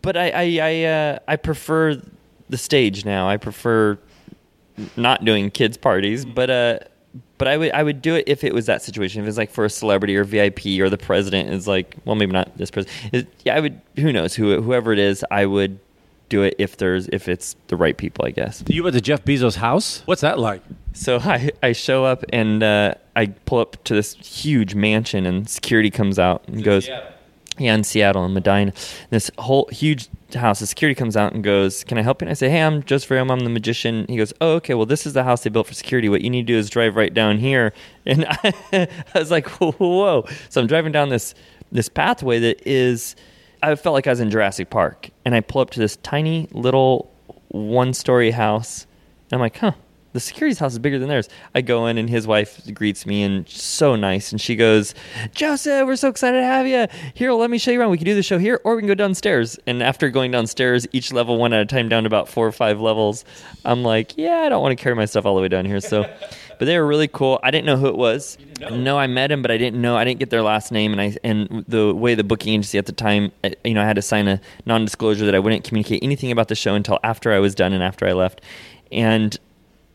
[0.02, 2.02] but I I I, uh, I prefer
[2.50, 3.28] the stage now.
[3.28, 3.98] I prefer
[4.96, 6.80] not doing kids parties, but uh,
[7.38, 9.22] but I would I would do it if it was that situation.
[9.22, 12.32] If it's like for a celebrity or VIP or the president is like, well, maybe
[12.32, 13.14] not this president.
[13.14, 13.82] It, yeah, I would.
[13.98, 14.36] Who knows?
[14.36, 15.80] Who whoever it is, I would
[16.30, 18.64] do it if there's if it's the right people, I guess.
[18.68, 20.04] You went to Jeff Bezos' house?
[20.06, 20.62] What's that like?
[20.94, 25.50] So I I show up and uh, I pull up to this huge mansion, and
[25.50, 26.88] security comes out and goes.
[26.88, 27.12] Yeah,
[27.60, 28.74] in Seattle and Medina.
[29.10, 30.60] This whole huge house.
[30.60, 32.84] The security comes out and goes, "Can I help you?" And I say, "Hey, I'm
[32.84, 33.32] Joseph Rayom.
[33.32, 34.74] I'm the magician." He goes, "Oh, okay.
[34.74, 36.10] Well, this is the house they built for security.
[36.10, 37.74] What you need to do is drive right down here."
[38.06, 38.54] And I,
[39.14, 41.34] I was like, "Whoa!" So I'm driving down this
[41.72, 43.16] this pathway that is.
[43.62, 46.48] I felt like I was in Jurassic Park, and I pull up to this tiny
[46.52, 47.12] little
[47.50, 48.86] one story house.
[49.30, 49.74] And I'm like, "Huh."
[50.14, 51.30] The security's house is bigger than theirs.
[51.54, 54.32] I go in and his wife greets me and so nice.
[54.32, 54.96] And she goes,
[55.34, 56.88] Joseph, we're so excited to have you.
[57.14, 57.92] Here, let me show you around.
[57.92, 59.60] We can do the show here or we can go downstairs.
[59.68, 62.52] And after going downstairs, each level one at a time down to about four or
[62.52, 63.26] five levels,
[63.66, 65.80] I'm like, yeah, I don't want to carry my stuff all the way down here.
[65.80, 66.04] So,
[66.58, 67.40] but they were really cool.
[67.44, 68.38] I didn't know who it was.
[68.72, 69.96] No, I met him, but I didn't know.
[69.96, 72.88] I didn't get their last name, and I and the way the booking agency at
[72.88, 76.02] the time, uh, you know, I had to sign a non-disclosure that I wouldn't communicate
[76.02, 78.42] anything about the show until after I was done and after I left,
[78.92, 79.38] and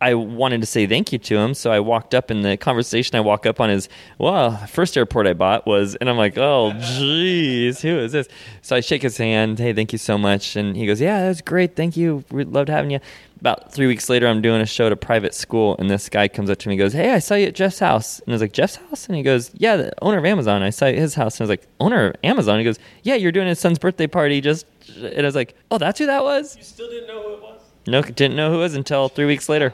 [0.03, 3.15] I wanted to say thank you to him, so I walked up, and the conversation
[3.15, 3.88] I walk up on is,
[4.19, 8.27] "Well, first airport I bought was," and I'm like, "Oh, jeez, who is this?"
[8.62, 11.41] So I shake his hand, "Hey, thank you so much," and he goes, "Yeah, that's
[11.41, 12.99] great, thank you, we loved having you."
[13.41, 16.27] About three weeks later, I'm doing a show at a private school, and this guy
[16.27, 18.35] comes up to me and goes, "Hey, I saw you at Jeff's house," and I
[18.35, 20.65] was like, "Jeff's house?" And he goes, "Yeah, the owner of Amazon.
[20.65, 22.81] I saw you at his house," and I was like, "Owner of Amazon?" He goes,
[23.05, 26.07] "Yeah, you're doing his son's birthday party just," and I was like, "Oh, that's who
[26.07, 27.61] that was." You still didn't know who it was?
[27.87, 29.73] No, didn't know who it was until three weeks later.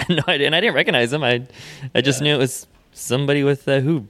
[0.08, 1.22] no, I, and I didn't recognize him.
[1.22, 1.46] I,
[1.94, 4.06] I just knew it was somebody with uh, who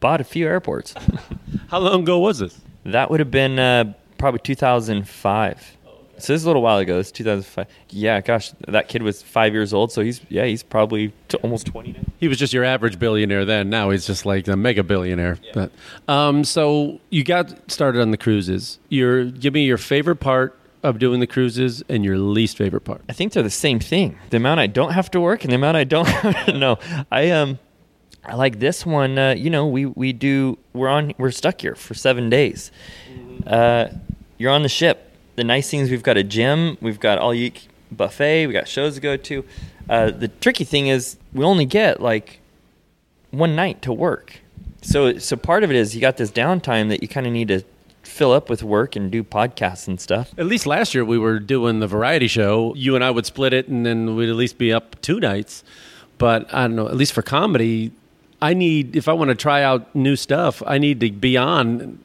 [0.00, 0.94] bought a few airports.
[1.68, 2.60] How long ago was this?
[2.84, 5.76] that would have been uh, probably 2005.
[6.18, 6.98] So this is a little while ago.
[6.98, 7.66] It's 2005.
[7.90, 9.92] Yeah, gosh, that kid was five years old.
[9.92, 12.00] So he's yeah, he's probably t- almost 20 now.
[12.18, 13.68] He was just your average billionaire then.
[13.68, 15.38] Now he's just like a mega billionaire.
[15.52, 15.72] But
[16.08, 18.78] um, so you got started on the cruises.
[18.88, 23.02] Your give me your favorite part of doing the cruises and your least favorite part.
[23.08, 24.18] I think they're the same thing.
[24.30, 26.08] The amount I don't have to work and the amount I don't.
[26.48, 26.78] no,
[27.10, 27.58] I um,
[28.24, 29.18] I like this one.
[29.18, 30.58] Uh, you know, we we do.
[30.72, 31.12] We're on.
[31.18, 32.70] We're stuck here for seven days.
[33.46, 33.88] Uh,
[34.38, 35.12] you're on the ship.
[35.36, 36.78] The nice things we've got a gym.
[36.80, 37.52] We've got all you
[37.92, 38.46] buffet.
[38.46, 39.44] We got shows to go to.
[39.88, 42.40] Uh, the tricky thing is we only get like
[43.30, 44.40] one night to work.
[44.82, 47.48] So so part of it is you got this downtime that you kind of need
[47.48, 47.62] to
[48.06, 50.32] fill up with work and do podcasts and stuff.
[50.38, 52.74] At least last year we were doing the variety show.
[52.74, 55.64] You and I would split it, and then we'd at least be up two nights.
[56.18, 56.88] But I don't know.
[56.88, 57.92] At least for comedy,
[58.40, 61.98] I need if I want to try out new stuff, I need to be on.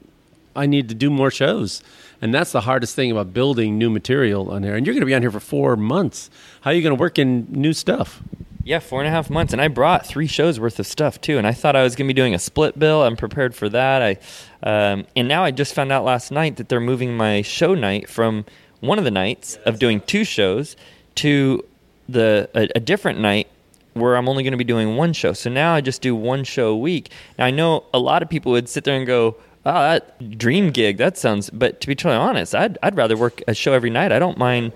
[0.54, 1.82] I need to do more shows,
[2.22, 4.76] and that's the hardest thing about building new material on here.
[4.76, 6.30] And you're going to be on here for four months.
[6.62, 8.22] How are you going to work in new stuff?
[8.64, 11.38] Yeah, four and a half months, and I brought three shows worth of stuff too.
[11.38, 13.02] And I thought I was going to be doing a split bill.
[13.04, 14.02] I'm prepared for that.
[14.02, 14.18] I,
[14.63, 18.10] um, and now I just found out last night that they're moving my show night
[18.10, 18.45] from
[18.80, 20.76] one of the nights of doing two shows
[21.15, 21.63] to
[22.10, 23.47] the a, a different night
[23.93, 25.34] where I'm only going to be doing one show.
[25.34, 27.12] So now I just do one show a week.
[27.38, 30.71] Now I know a lot of people would sit there and go, "Oh, that dream
[30.71, 30.97] gig.
[30.97, 34.12] That sounds." But to be totally honest, I'd I'd rather work a show every night.
[34.12, 34.71] I don't mind.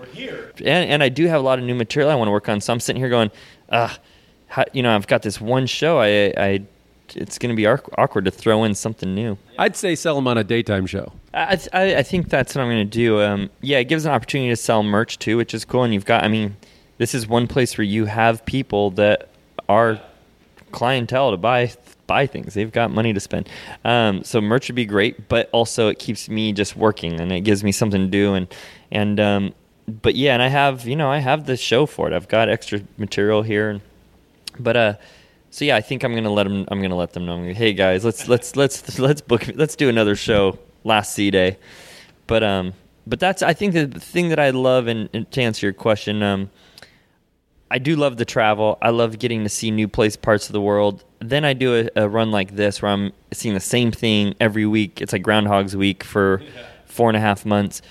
[0.59, 2.59] And and I do have a lot of new material I want to work on.
[2.61, 3.31] So I'm sitting here going,
[3.71, 3.97] "Ah,
[4.73, 5.99] you know, I've got this one show.
[5.99, 6.61] I I
[7.15, 10.37] it's going to be awkward to throw in something new." I'd say sell them on
[10.37, 11.11] a daytime show.
[11.33, 13.21] I, I, I think that's what I'm going to do.
[13.21, 15.83] Um, yeah, it gives an opportunity to sell merch too, which is cool.
[15.83, 16.55] And you've got, I mean,
[16.97, 19.29] this is one place where you have people that
[19.67, 19.99] are
[20.71, 21.71] clientele to buy
[22.07, 22.53] buy things.
[22.53, 23.49] They've got money to spend.
[23.83, 27.41] Um, so merch would be great, but also it keeps me just working and it
[27.41, 28.33] gives me something to do.
[28.33, 28.47] And
[28.91, 29.53] and um,
[29.87, 32.13] but yeah, and I have you know I have the show for it.
[32.13, 33.81] I've got extra material here,
[34.59, 34.93] but uh.
[35.55, 36.65] So yeah, I think I'm gonna let them.
[36.67, 37.37] I'm gonna let them know.
[37.37, 39.47] Gonna, hey guys, let's let's let's let's book.
[39.55, 41.57] Let's do another show last sea day.
[42.27, 42.73] But um,
[43.07, 46.21] but that's I think the thing that I love, and, and to answer your question,
[46.21, 46.51] um,
[47.71, 48.77] I do love the travel.
[48.81, 51.05] I love getting to see new place parts of the world.
[51.19, 54.65] Then I do a, a run like this where I'm seeing the same thing every
[54.65, 54.99] week.
[54.99, 56.43] It's like Groundhog's Week for
[56.85, 57.81] four and a half months.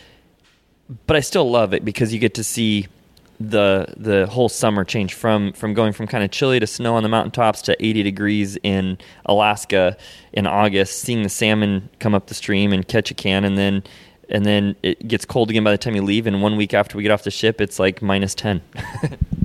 [1.07, 2.88] But I still love it because you get to see
[3.40, 7.03] the the whole summer change from from going from kind of chilly to snow on
[7.03, 9.97] the mountaintops to 80 degrees in Alaska
[10.33, 13.83] in August, seeing the salmon come up the stream and catch a can, and then
[14.29, 16.27] and then it gets cold again by the time you leave.
[16.27, 18.62] And one week after we get off the ship, it's like minus ten.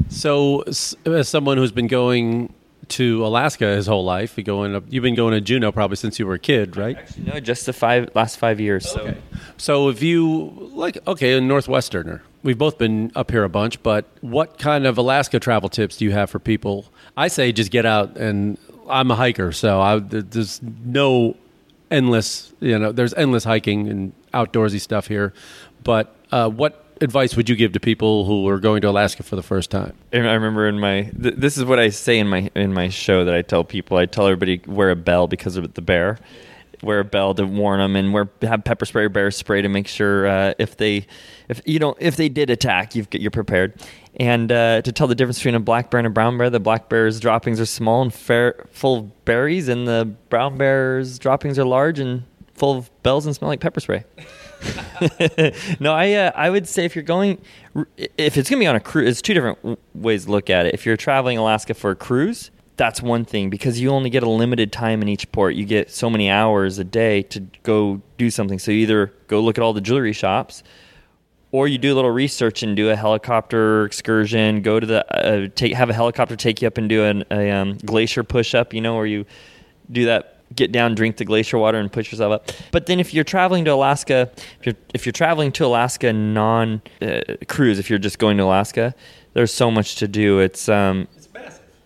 [0.09, 2.51] So, as someone who's been going
[2.89, 6.19] to Alaska his whole life, you going up, you've been going to Juneau probably since
[6.19, 6.97] you were a kid, right?
[7.17, 8.89] no, just the five last five years.
[8.89, 9.15] So
[9.57, 14.05] So, if you like, okay, a Northwesterner, we've both been up here a bunch, but
[14.21, 16.85] what kind of Alaska travel tips do you have for people?
[17.15, 18.57] I say just get out, and
[18.89, 21.35] I'm a hiker, so I, there's no
[21.91, 25.33] endless, you know, there's endless hiking and outdoorsy stuff here.
[25.83, 29.35] But uh, what advice would you give to people who are going to Alaska for
[29.35, 29.93] the first time?
[30.13, 33.25] I remember in my th- this is what I say in my in my show
[33.25, 33.97] that I tell people.
[33.97, 36.17] I tell everybody wear a bell because of the bear.
[36.81, 39.67] Wear a bell to warn them, and wear have pepper spray or bear spray to
[39.67, 41.07] make sure uh, if they
[41.49, 43.73] if you don't if they did attack, you've you're prepared.
[44.15, 46.59] And uh, to tell the difference between a black bear and a brown bear, the
[46.59, 51.59] black bear's droppings are small and fair, full of berries, and the brown bear's droppings
[51.59, 54.05] are large and full of bells and smell like pepper spray.
[55.79, 57.39] no, I uh, I would say if you're going,
[58.17, 60.73] if it's gonna be on a cruise, it's two different ways to look at it.
[60.73, 64.29] If you're traveling Alaska for a cruise, that's one thing because you only get a
[64.29, 65.55] limited time in each port.
[65.55, 68.59] You get so many hours a day to go do something.
[68.59, 70.63] So either go look at all the jewelry shops,
[71.51, 74.61] or you do a little research and do a helicopter excursion.
[74.61, 77.51] Go to the uh, take have a helicopter take you up and do an, a
[77.51, 78.73] um, glacier push up.
[78.73, 79.25] You know where you
[79.91, 83.13] do that get down drink the glacier water and push yourself up but then if
[83.13, 87.89] you're traveling to alaska if you're, if you're traveling to alaska non uh, cruise if
[87.89, 88.93] you're just going to alaska
[89.33, 91.07] there's so much to do it's um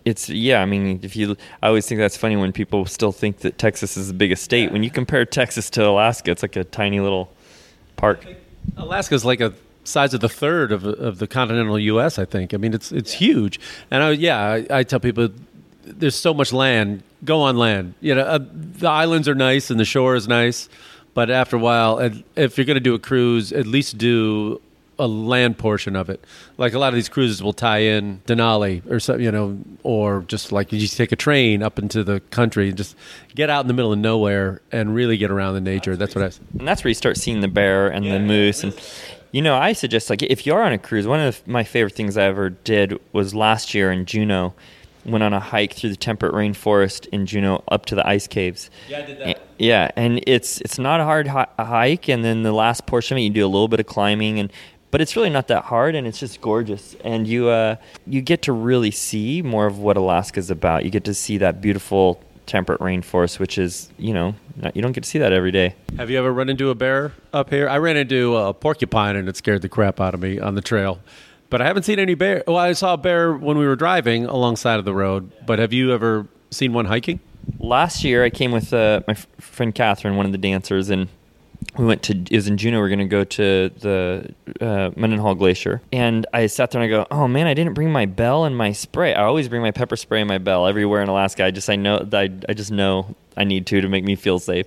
[0.04, 3.38] it's yeah i mean if you i always think that's funny when people still think
[3.38, 6.64] that texas is the biggest state when you compare texas to alaska it's like a
[6.64, 7.30] tiny little
[7.96, 8.26] park
[8.76, 9.52] Alaska is like a
[9.84, 12.18] size of the third of, of the continental U.S.
[12.18, 12.54] I think.
[12.54, 13.60] I mean, it's it's huge.
[13.90, 15.28] And I, yeah, I, I tell people
[15.86, 17.02] there's so much land.
[17.24, 17.94] Go on land.
[18.00, 20.68] You know, uh, the islands are nice and the shore is nice,
[21.14, 21.98] but after a while,
[22.36, 24.60] if you're going to do a cruise, at least do
[24.98, 26.24] a land portion of it.
[26.56, 30.22] Like a lot of these cruises will tie in Denali or something, you know, or
[30.28, 32.94] just like you just take a train up into the country and just
[33.34, 35.96] get out in the middle of nowhere and really get around the nature.
[35.96, 36.30] That's what I.
[36.58, 38.74] and that's where you start seeing the bear and the moose and
[39.32, 42.16] you know i suggest like if you're on a cruise one of my favorite things
[42.16, 44.54] i ever did was last year in juneau
[45.06, 48.70] went on a hike through the temperate rainforest in juneau up to the ice caves.
[48.88, 49.42] Yeah i did that.
[49.58, 53.20] Yeah and it's it's not a hard hi- hike and then the last portion of
[53.20, 54.52] it you do a little bit of climbing and
[54.90, 56.94] but it's really not that hard and it's just gorgeous.
[57.02, 60.84] And you uh, you get to really see more of what alaska's about.
[60.84, 64.92] You get to see that beautiful temperate rainforest which is you know not, you don't
[64.92, 65.74] get to see that every day.
[65.96, 67.68] Have you ever run into a bear up here?
[67.68, 70.62] I ran into a porcupine and it scared the crap out of me on the
[70.62, 71.00] trail.
[71.54, 72.42] But I haven't seen any bear.
[72.48, 75.30] Well, I saw a bear when we were driving alongside of the road.
[75.46, 77.20] But have you ever seen one hiking?
[77.60, 81.08] last year I came with uh, my f- friend Catherine, one of the dancers, and
[81.78, 82.80] we went to it was in Juneau.
[82.80, 86.92] We are going to go to the uh, Mendenhall Glacier, and I sat there and
[86.92, 89.14] I go, "Oh man, I didn't bring my bell and my spray.
[89.14, 91.44] I always bring my pepper spray and my bell everywhere in Alaska.
[91.44, 94.40] I just I know I, I just know I need to to make me feel
[94.40, 94.66] safe."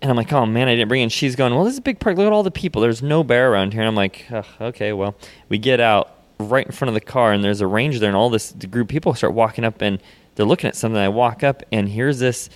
[0.00, 1.78] And I'm like, "Oh man, I didn't bring." it." And she's going, "Well, this is
[1.78, 2.16] a big park.
[2.16, 2.82] Look at all the people.
[2.82, 5.16] There's no bear around here." And I'm like, "Ugh, "Okay, well."
[5.48, 8.16] We get out right in front of the car, and there's a ranger there, and
[8.16, 9.98] all this group of people start walking up, and
[10.36, 11.00] they're looking at something.
[11.00, 12.48] I walk up, and here's this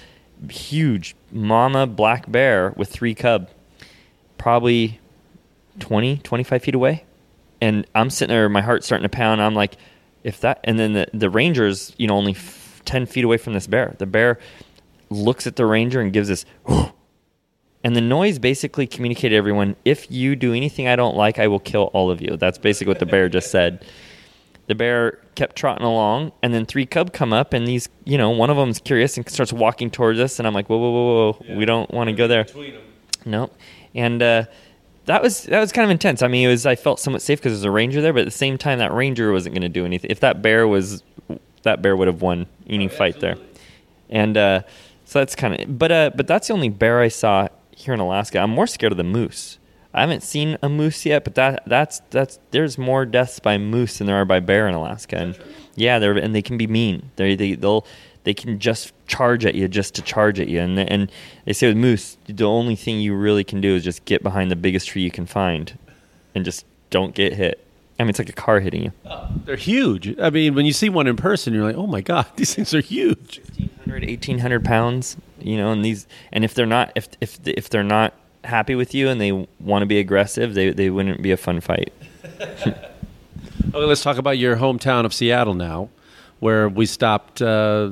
[0.51, 3.49] huge mama black bear with three cub
[4.39, 4.99] probably
[5.79, 7.05] 20 25 feet away
[7.61, 9.77] and i'm sitting there my heart's starting to pound i'm like
[10.25, 13.53] if that and then the, the ranger's you know only f- 10 feet away from
[13.53, 14.39] this bear the bear
[15.11, 16.45] looks at the ranger and gives this
[17.85, 21.49] and the noise basically communicated to everyone if you do anything i don't like i
[21.49, 22.37] will kill all of you.
[22.37, 23.85] That's basically what the bear just said.
[24.69, 28.31] The bear kept trotting along and then three cub come up and these you know
[28.31, 31.33] one of them's curious and starts walking towards us and i'm like whoa whoa whoa
[31.33, 32.47] whoa we don't want to go there.
[33.25, 33.51] No
[33.95, 34.45] and uh,
[35.07, 36.23] that was that was kind of intense.
[36.23, 38.25] I mean it was i felt somewhat safe because there's a ranger there but at
[38.27, 41.03] the same time that ranger wasn't going to do anything if that bear was
[41.65, 43.37] that bear would have won any fight there.
[44.11, 44.63] and uh,
[45.05, 47.49] so that's kind of but uh, but that's the only bear i saw
[47.83, 49.59] here in alaska i'm more scared of the moose
[49.95, 53.99] I haven't seen a moose yet, but that that's that's there's more deaths by moose
[53.99, 55.17] than there are by bear in Alaska.
[55.17, 55.39] And
[55.75, 57.11] yeah, they're and they can be mean.
[57.17, 57.87] They they they'll
[58.25, 60.61] they can just charge at you just to charge at you.
[60.61, 61.13] And and
[61.45, 64.51] they say with moose, the only thing you really can do is just get behind
[64.51, 65.77] the biggest tree you can find,
[66.35, 67.63] and just don't get hit.
[68.01, 68.93] I mean, it's like a car hitting you.
[69.45, 70.19] They're huge.
[70.19, 72.73] I mean, when you see one in person, you're like, oh my god, these things
[72.75, 73.41] are huge.
[73.85, 75.17] 1,500, 1,800 pounds.
[75.45, 78.15] You know, and these and if they're not if if if they're not
[78.45, 81.61] happy with you and they want to be aggressive, they they wouldn't be a fun
[81.61, 81.93] fight.
[83.75, 85.89] Okay, let's talk about your hometown of Seattle now,
[86.41, 87.91] where we stopped uh,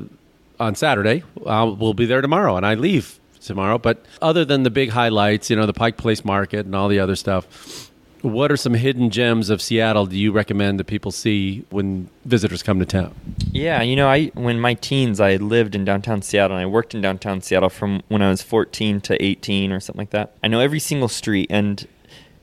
[0.59, 1.22] on Saturday.
[1.46, 3.78] I'll, we'll be there tomorrow, and I leave tomorrow.
[3.78, 6.98] But other than the big highlights, you know, the Pike Place Market and all the
[6.98, 7.89] other stuff,
[8.23, 12.62] what are some hidden gems of Seattle do you recommend that people see when visitors
[12.62, 13.14] come to town?
[13.53, 16.95] Yeah, you know, I when my teens, I lived in downtown Seattle and I worked
[16.95, 20.35] in downtown Seattle from when I was 14 to 18 or something like that.
[20.43, 21.87] I know every single street and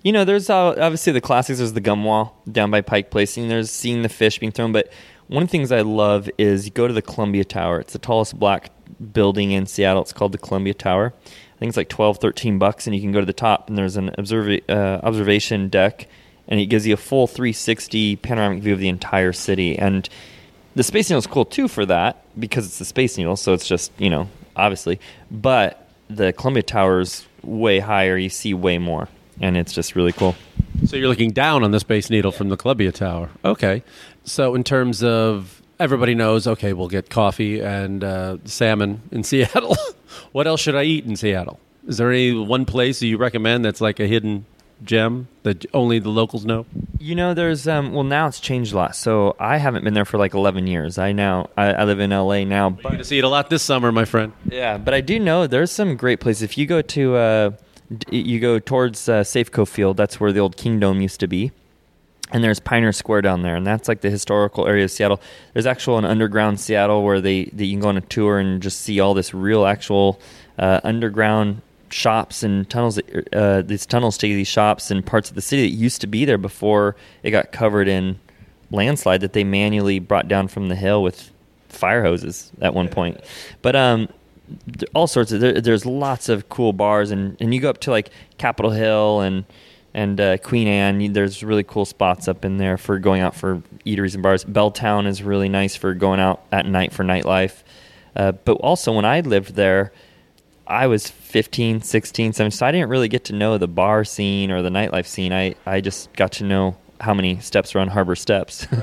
[0.04, 1.58] you know, there's obviously the classics.
[1.58, 4.72] There's the gum wall down by Pike Place, and there's seeing the fish being thrown.
[4.72, 4.90] But
[5.28, 7.82] one of the things I love is you go to the Columbia Tower.
[7.82, 8.72] It's the tallest black
[9.12, 10.04] building in Seattle.
[10.04, 11.14] It's called the Columbia Tower.
[11.58, 13.78] I think it's like 12, 13 bucks, and you can go to the top, and
[13.78, 16.08] there's an uh, observation deck,
[16.48, 19.78] and it gives you a full 360 panoramic view of the entire city.
[19.78, 20.08] And
[20.76, 23.68] the Space Needle is cool too for that because it's the Space Needle, so it's
[23.68, 25.00] just you know obviously.
[25.32, 28.18] But the Columbia Tower's way higher.
[28.18, 29.10] You see way more,
[29.42, 30.36] and it's just really cool.
[30.86, 33.30] So you're looking down on the Space Needle from the Columbia Tower.
[33.44, 33.84] Okay.
[34.26, 39.76] So in terms of everybody knows, okay, we'll get coffee and uh, salmon in Seattle.
[40.32, 41.60] what else should I eat in Seattle?
[41.88, 44.46] Is there any one place that you recommend that's like a hidden
[44.84, 46.66] gem that only the locals know?
[47.00, 48.96] You know, there's um, well now it's changed a lot.
[48.96, 50.98] So I haven't been there for like 11 years.
[50.98, 53.50] I now I, I live in LA now, You're going to see it a lot
[53.50, 54.34] this summer, my friend.
[54.50, 56.44] Yeah, but I do know there's some great places.
[56.44, 57.52] If you go to uh,
[58.12, 61.52] you go towards uh, Safeco Field, that's where the old Kingdome used to be.
[62.32, 65.22] And there's Pioneer Square down there, and that's like the historical area of Seattle.
[65.54, 68.62] There's actual an underground Seattle where they, that you can go on a tour and
[68.62, 70.20] just see all this real actual
[70.60, 73.00] uh, underground shops and tunnels.
[73.32, 76.26] Uh, these tunnels to these shops and parts of the city that used to be
[76.26, 78.20] there before it got covered in
[78.72, 81.32] landslide that they manually brought down from the hill with
[81.70, 83.20] fire hoses at one point.
[83.62, 84.10] But um,
[84.94, 87.92] all sorts of there, there's lots of cool bars and, and you go up to
[87.92, 89.46] like Capitol Hill and
[89.98, 91.12] and uh, Queen Anne.
[91.12, 94.46] There's really cool spots up in there for going out for eateries and bars.
[94.46, 97.64] Belltown is really nice for going out at night for nightlife.
[98.16, 99.92] Uh, but also when I lived there,
[100.68, 104.52] I was 15, 16, 17, so I didn't really get to know the bar scene
[104.52, 105.34] or the nightlife scene.
[105.34, 108.68] I, I just got to know how many steps are on Harbor Steps.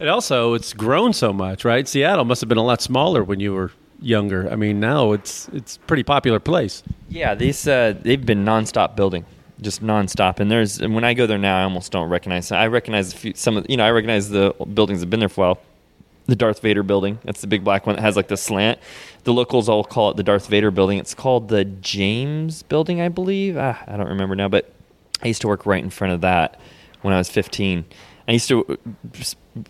[0.00, 1.88] And also, it's grown so much, right?
[1.88, 4.48] Seattle must have been a lot smaller when you were younger.
[4.48, 6.84] I mean, now it's it's a pretty popular place.
[7.08, 9.24] Yeah, these uh, they've been nonstop building,
[9.60, 10.40] just nonstop.
[10.40, 12.52] And there's and when I go there now, I almost don't recognize.
[12.52, 15.28] I recognize a few, some of you know I recognize the buildings have been there
[15.28, 15.60] for a while.
[16.26, 18.78] The Darth Vader building, that's the big black one that has like the slant.
[19.24, 20.98] The locals all call it the Darth Vader building.
[20.98, 23.56] It's called the James building, I believe.
[23.56, 24.70] Ah, I don't remember now, but
[25.22, 26.60] I used to work right in front of that
[27.00, 27.86] when I was 15.
[28.28, 28.78] I used to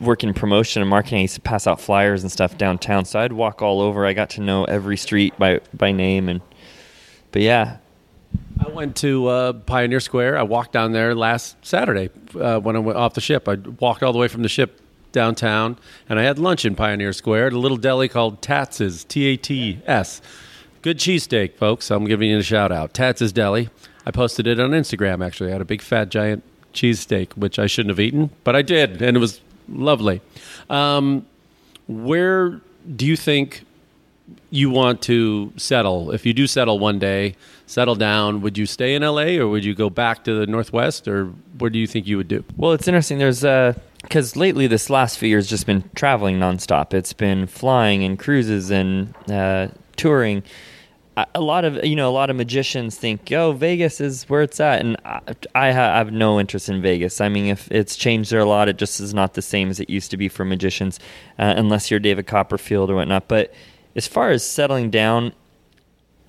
[0.00, 1.18] work in promotion and marketing.
[1.18, 3.04] I used to pass out flyers and stuff downtown.
[3.04, 4.04] So I'd walk all over.
[4.04, 6.40] I got to know every street by by name and
[7.30, 7.76] but yeah,
[8.64, 10.38] I went to uh, Pioneer Square.
[10.38, 13.48] I walked down there last Saturday uh, when I went off the ship.
[13.48, 14.80] I walked all the way from the ship
[15.12, 19.26] downtown, and I had lunch in Pioneer Square at a little deli called Tats's, T
[19.26, 20.20] A T S.
[20.82, 21.90] Good cheesesteak, folks.
[21.90, 22.94] I'm giving you a shout out.
[22.94, 23.68] Tats's Deli.
[24.06, 25.50] I posted it on Instagram, actually.
[25.50, 29.02] I had a big, fat, giant cheesesteak, which I shouldn't have eaten, but I did,
[29.02, 30.20] and it was lovely.
[30.70, 31.26] Um,
[31.88, 32.60] where
[32.94, 33.64] do you think
[34.50, 36.10] you want to settle?
[36.10, 37.36] If you do settle one day,
[37.66, 41.06] settle down, would you stay in LA or would you go back to the Northwest
[41.06, 41.26] or
[41.58, 42.44] what do you think you would do?
[42.56, 43.18] Well, it's interesting.
[43.18, 46.94] There's uh because lately this last few years just been traveling nonstop.
[46.94, 50.44] It's been flying and cruises and uh, touring.
[51.34, 54.60] A- lot of you know a lot of magicians think, "Oh, Vegas is where it's
[54.60, 55.20] at," and I,
[55.52, 57.20] I ha- have no interest in Vegas.
[57.20, 59.80] I mean, if it's changed there a lot, it just is not the same as
[59.80, 61.00] it used to be for magicians,
[61.38, 63.26] uh, unless you're David Copperfield or whatnot.
[63.26, 63.52] But
[63.98, 65.32] as far as settling down,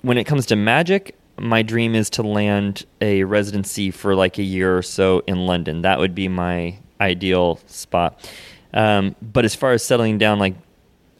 [0.02, 4.42] when it comes to magic, my dream is to land a residency for like a
[4.42, 5.82] year or so in London.
[5.82, 8.28] That would be my ideal spot.
[8.74, 10.56] Um, but as far as settling down, like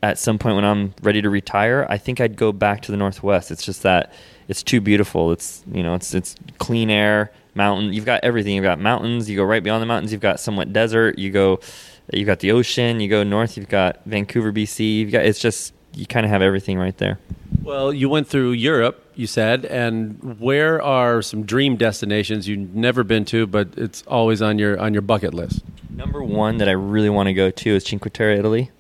[0.03, 2.97] at some point when I'm ready to retire, I think I'd go back to the
[2.97, 3.53] Northwest.
[3.53, 4.13] It's just that
[4.49, 5.31] it's too beautiful.
[5.31, 7.93] It's you know, it's it's clean air, mountain.
[7.93, 8.57] You've got everything.
[8.57, 9.31] You've got mountains.
[9.31, 10.11] You go right beyond the mountains.
[10.11, 11.17] You've got somewhat desert.
[11.17, 11.61] You go,
[12.13, 12.99] you've got the ocean.
[12.99, 13.57] You go north.
[13.57, 14.97] You've got Vancouver, BC.
[14.97, 17.18] You've got it's just you kind of have everything right there.
[17.62, 23.05] Well, you went through Europe, you said, and where are some dream destinations you've never
[23.05, 25.62] been to, but it's always on your on your bucket list?
[25.91, 28.70] Number one that I really want to go to is Cinque Terre, Italy.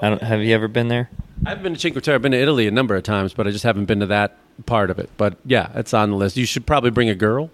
[0.00, 1.10] I don't, have you ever been there?
[1.44, 2.14] I've been to Cinque Terre.
[2.14, 4.38] I've been to Italy a number of times, but I just haven't been to that
[4.64, 5.10] part of it.
[5.16, 6.36] But yeah, it's on the list.
[6.36, 7.50] You should probably bring a girl.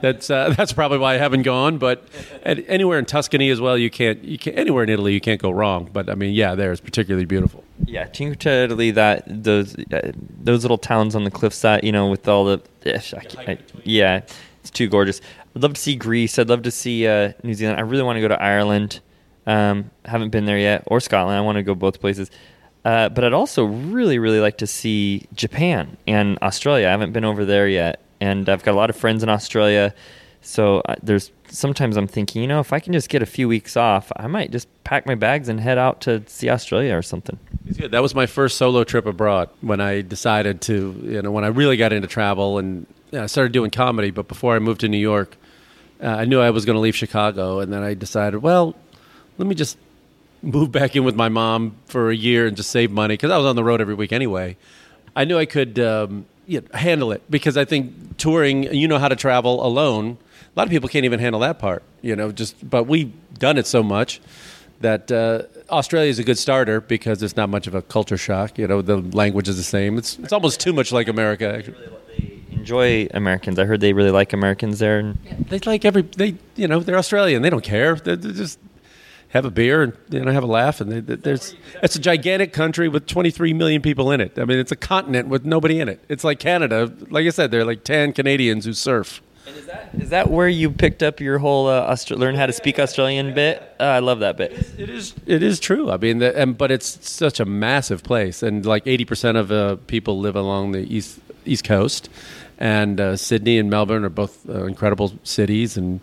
[0.00, 1.78] That's uh, that's probably why I haven't gone.
[1.78, 2.04] But
[2.44, 4.22] anywhere in Tuscany as well, you can't.
[4.24, 5.88] You can't anywhere in Italy you can't go wrong.
[5.92, 7.62] But I mean, yeah, there is particularly beautiful.
[7.86, 8.90] Yeah, Cinque Terre, Italy.
[8.90, 13.52] That those uh, those little towns on the cliffside, you know, with all the I
[13.52, 14.22] I- yeah,
[14.60, 15.20] it's too gorgeous.
[15.54, 16.38] I'd love to see Greece.
[16.38, 17.78] I'd love to see uh, New Zealand.
[17.78, 19.00] I really want to go to Ireland.
[19.46, 21.36] Um, haven't been there yet, or Scotland.
[21.36, 22.30] I want to go both places.
[22.84, 26.88] Uh, but I'd also really, really like to see Japan and Australia.
[26.88, 29.92] I haven't been over there yet, and I've got a lot of friends in Australia.
[30.42, 33.76] So there's sometimes I'm thinking, you know, if I can just get a few weeks
[33.76, 37.38] off, I might just pack my bags and head out to see Australia or something.
[37.64, 41.48] That was my first solo trip abroad when I decided to, you know, when I
[41.48, 44.10] really got into travel and I started doing comedy.
[44.12, 45.36] But before I moved to New York,
[46.00, 48.74] uh, I knew I was going to leave Chicago, and then I decided, well,
[49.38, 49.78] let me just
[50.42, 53.36] move back in with my mom for a year and just save money because I
[53.36, 54.56] was on the road every week anyway.
[55.14, 58.98] I knew I could um, you know, handle it because I think touring, you know
[58.98, 60.18] how to travel alone.
[60.54, 62.30] A lot of people can't even handle that part, you know.
[62.32, 64.20] Just but we've done it so much
[64.80, 68.58] that uh, Australia is a good starter because it's not much of a culture shock.
[68.58, 69.96] You know, the language is the same.
[69.96, 71.56] It's it's almost too much like America.
[71.56, 71.88] Actually.
[72.50, 73.58] Enjoy Americans.
[73.58, 74.98] I heard they really like Americans there.
[74.98, 75.18] And
[75.48, 77.42] They like every they you know they're Australian.
[77.42, 77.96] They don't care.
[77.96, 78.58] They they just
[79.32, 80.80] have a beer and you know have a laugh.
[80.80, 84.38] And they, they- there's it's a gigantic country with 23 million people in it.
[84.38, 86.04] I mean, it's a continent with nobody in it.
[86.08, 86.92] It's like Canada.
[87.10, 89.20] Like I said, there are like 10 Canadians who surf.
[89.94, 93.34] is that where you picked up your whole uh, Austra- learn how to speak Australian
[93.34, 93.60] bit?
[93.80, 94.52] Uh, I love that bit.
[94.78, 95.14] It is.
[95.26, 95.90] It is true.
[95.90, 99.50] I mean, the, and, but it's such a massive place, and like eighty percent of
[99.50, 102.08] uh, people live along the east east coast,
[102.58, 105.76] and uh, Sydney and Melbourne are both uh, incredible cities.
[105.76, 106.00] And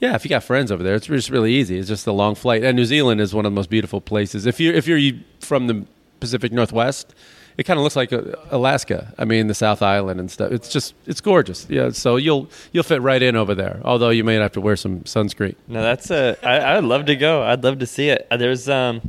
[0.00, 1.78] yeah, if you got friends over there, it's just really easy.
[1.78, 2.64] It's just a long flight.
[2.64, 4.46] And New Zealand is one of the most beautiful places.
[4.46, 5.84] If you if you're from the
[6.20, 7.14] Pacific Northwest.
[7.56, 8.22] It kind of looks like uh,
[8.52, 9.12] Alaska.
[9.18, 10.52] I mean, the South Island and stuff.
[10.52, 11.66] It's just, it's gorgeous.
[11.68, 11.90] Yeah.
[11.90, 13.80] So you'll you'll fit right in over there.
[13.84, 15.56] Although you may have to wear some sunscreen.
[15.66, 16.36] No, that's a.
[16.44, 17.42] I, I'd love to go.
[17.42, 18.28] I'd love to see it.
[18.30, 19.00] Uh, There's um,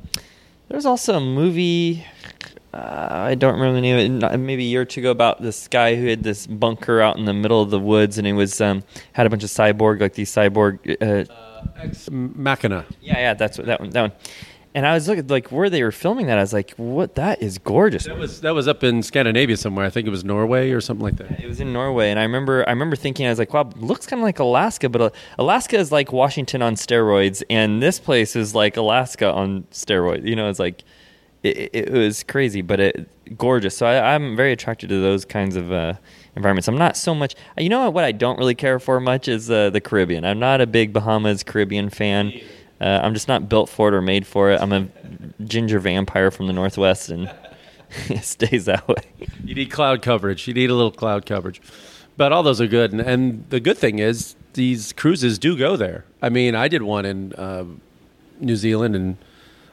[0.67, 2.03] there's also a movie.
[2.73, 4.23] Uh, I don't remember the name.
[4.23, 7.01] of it, Maybe a year or two ago, about this guy who had this bunker
[7.01, 9.49] out in the middle of the woods, and he was um, had a bunch of
[9.49, 10.79] cyborg, like these cyborg.
[11.01, 11.25] Uh,
[11.77, 12.85] Ex Machina.
[13.01, 13.89] yeah, yeah, that's what that one.
[13.89, 14.11] That one.
[14.75, 16.37] And I was looking like where they were filming that.
[16.37, 17.15] I was like, "What?
[17.15, 19.83] That is gorgeous." That was that was up in Scandinavia somewhere.
[19.83, 21.41] I think it was Norway or something like that.
[21.41, 24.05] It was in Norway, and I remember I remember thinking I was like, "Wow, looks
[24.05, 25.09] kind of like Alaska," but uh,
[25.39, 30.27] Alaska is like Washington on steroids, and this place is like Alaska on steroids.
[30.27, 30.83] You know, it's like
[31.43, 33.77] it, it- was crazy, but it gorgeous.
[33.77, 35.93] So I, I'm very attracted to those kinds of uh,
[36.35, 36.67] environments.
[36.67, 37.35] I'm not so much.
[37.57, 38.03] You know what?
[38.03, 40.25] I don't really care for much is uh, the Caribbean.
[40.25, 42.33] I'm not a big Bahamas Caribbean fan.
[42.81, 44.61] Uh, I'm just not built for it or made for it.
[44.61, 44.87] I'm a
[45.43, 47.29] ginger vampire from the Northwest, and
[48.09, 49.03] it stays that way.
[49.43, 50.47] You need cloud coverage.
[50.47, 51.61] You need a little cloud coverage.
[52.17, 52.91] But all those are good.
[52.91, 56.05] And, and the good thing is these cruises do go there.
[56.21, 57.65] I mean, I did one in uh,
[58.39, 59.17] New Zealand and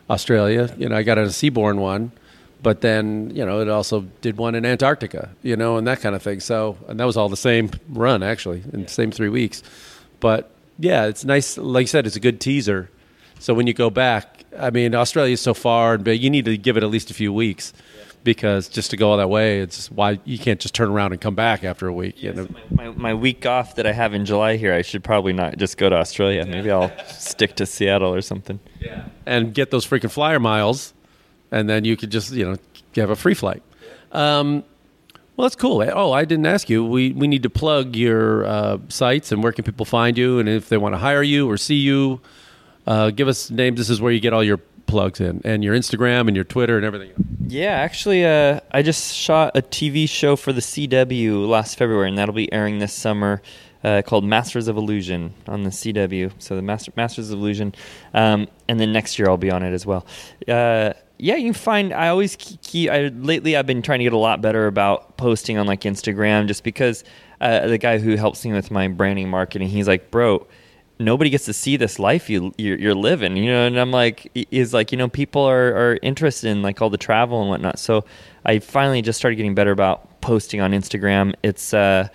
[0.09, 0.74] Australia.
[0.78, 2.12] You know, I got a Seabourn one.
[2.62, 6.16] But then, you know, it also did one in Antarctica, you know, and that kind
[6.16, 6.40] of thing.
[6.40, 9.62] So, and that was all the same run, actually, in the same three weeks.
[10.18, 11.59] But yeah, it's nice.
[11.59, 12.90] Like you said, it's a good teaser.
[13.38, 16.46] So when you go back, I mean, Australia is so far and big, you need
[16.46, 17.72] to give it at least a few weeks
[18.26, 21.20] because just to go all that way, it's why you can't just turn around and
[21.20, 22.20] come back after a week.
[22.20, 22.48] You know?
[22.70, 25.78] my, my week off that I have in July here, I should probably not just
[25.78, 26.44] go to Australia.
[26.44, 28.58] Maybe I'll stick to Seattle or something.
[29.26, 30.92] and get those freaking flyer miles,
[31.52, 32.56] and then you could just you know
[32.96, 33.62] have a free flight.
[34.10, 34.64] Um,
[35.36, 35.88] well, that's cool.
[35.94, 36.84] Oh, I didn't ask you.
[36.84, 40.48] We we need to plug your uh, sites and where can people find you, and
[40.48, 42.20] if they want to hire you or see you,
[42.88, 43.78] uh, give us names.
[43.78, 46.76] This is where you get all your plugs in, and your Instagram and your Twitter
[46.76, 47.12] and everything.
[47.47, 52.18] Yeah, actually, uh, I just shot a TV show for the CW last February, and
[52.18, 53.43] that'll be airing this summer.
[53.84, 56.32] Uh, called Masters of Illusion on the CW.
[56.41, 57.72] So the Master, Masters of Illusion,
[58.14, 60.05] um, and then next year I'll be on it as well.
[60.49, 61.93] Uh, yeah, you can find.
[61.93, 62.91] I always keep.
[62.91, 66.49] I, lately, I've been trying to get a lot better about posting on like Instagram,
[66.49, 67.05] just because
[67.41, 70.47] uh, the guy who helps me with my branding marketing, he's like, bro,
[70.99, 73.66] nobody gets to see this life you you're, you're living, you know.
[73.66, 76.99] And I'm like, is like, you know, people are are interested in like all the
[76.99, 77.78] travel and whatnot.
[77.78, 78.05] So
[78.44, 81.34] I finally just started getting better about posting on Instagram.
[81.42, 82.09] It's uh,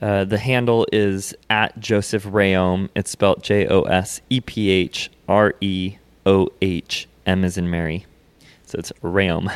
[0.00, 2.88] uh, the handle is at Joseph Reohm.
[2.94, 7.70] It's spelled J O S E P H R E O H M as in
[7.70, 8.06] Mary.
[8.66, 9.52] So it's Reohm.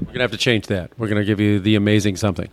[0.00, 0.90] We're gonna have to change that.
[0.98, 2.48] We're gonna give you the amazing something.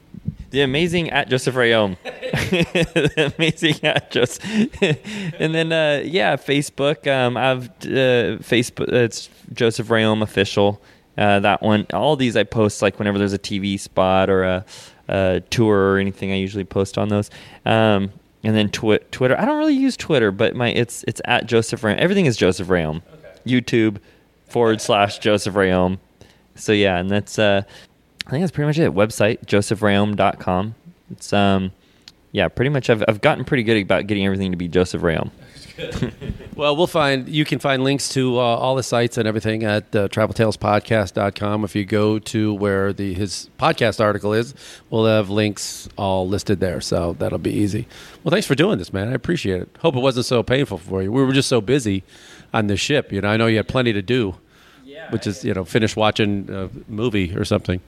[0.54, 1.98] The amazing at Joseph Reohm.
[3.40, 4.44] amazing at Joseph.
[5.40, 7.08] and then, uh, yeah, Facebook.
[7.12, 8.88] Um, I've uh, Facebook.
[8.90, 10.80] It's Joseph Reohm official.
[11.18, 11.88] Uh, that one.
[11.92, 14.66] All these I post like whenever there's a TV spot or a,
[15.08, 16.32] a tour or anything.
[16.32, 17.32] I usually post on those.
[17.66, 18.12] Um,
[18.44, 19.36] and then twi- Twitter.
[19.36, 21.98] I don't really use Twitter, but my it's it's at Joseph Reohm.
[21.98, 23.02] Everything is Joseph Reohm.
[23.44, 23.98] YouTube
[24.50, 25.98] forward slash Joseph Reohm.
[26.54, 27.64] So yeah, and that's uh,
[28.26, 28.94] I think that's pretty much it.
[28.94, 30.76] Website josephreohm.com.
[31.12, 31.72] It's um,
[32.32, 32.90] yeah, pretty much.
[32.90, 35.32] I've I've gotten pretty good about getting everything to be Joseph Reohm.
[36.56, 39.96] Well, we'll find you can find links to uh, all the sites and everything at
[39.96, 41.64] uh, traveltalespodcast.com.
[41.64, 44.54] If you go to where the his podcast article is,
[44.92, 47.88] we'll have links all listed there, so that'll be easy.
[48.24, 49.08] Well, thanks for doing this, man.
[49.10, 49.70] I appreciate it.
[49.80, 51.12] Hope it wasn't so painful for you.
[51.12, 52.04] We were just so busy
[52.54, 53.30] on the ship, you know.
[53.30, 54.36] I know you had plenty to do,
[55.10, 57.82] which is you know finish watching a movie or something.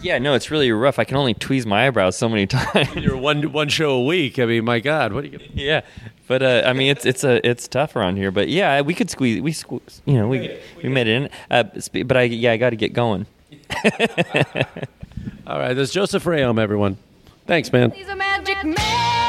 [0.00, 0.98] Yeah, no, it's really rough.
[0.98, 2.94] I can only tweeze my eyebrows so many times.
[2.94, 4.38] You're one one show a week.
[4.38, 5.38] I mean, my God, what are you?
[5.38, 5.50] Gonna...
[5.54, 5.80] yeah,
[6.28, 8.30] but uh, I mean, it's it's a it's tough around here.
[8.30, 9.40] But yeah, we could squeeze.
[9.40, 11.30] We sque- you know we we made it in.
[11.50, 11.64] Uh,
[12.04, 13.26] but I yeah, I got to get going.
[15.46, 16.98] All right, there's Joseph Reohm, everyone.
[17.46, 17.90] Thanks, man.
[17.90, 19.27] He's a magic man.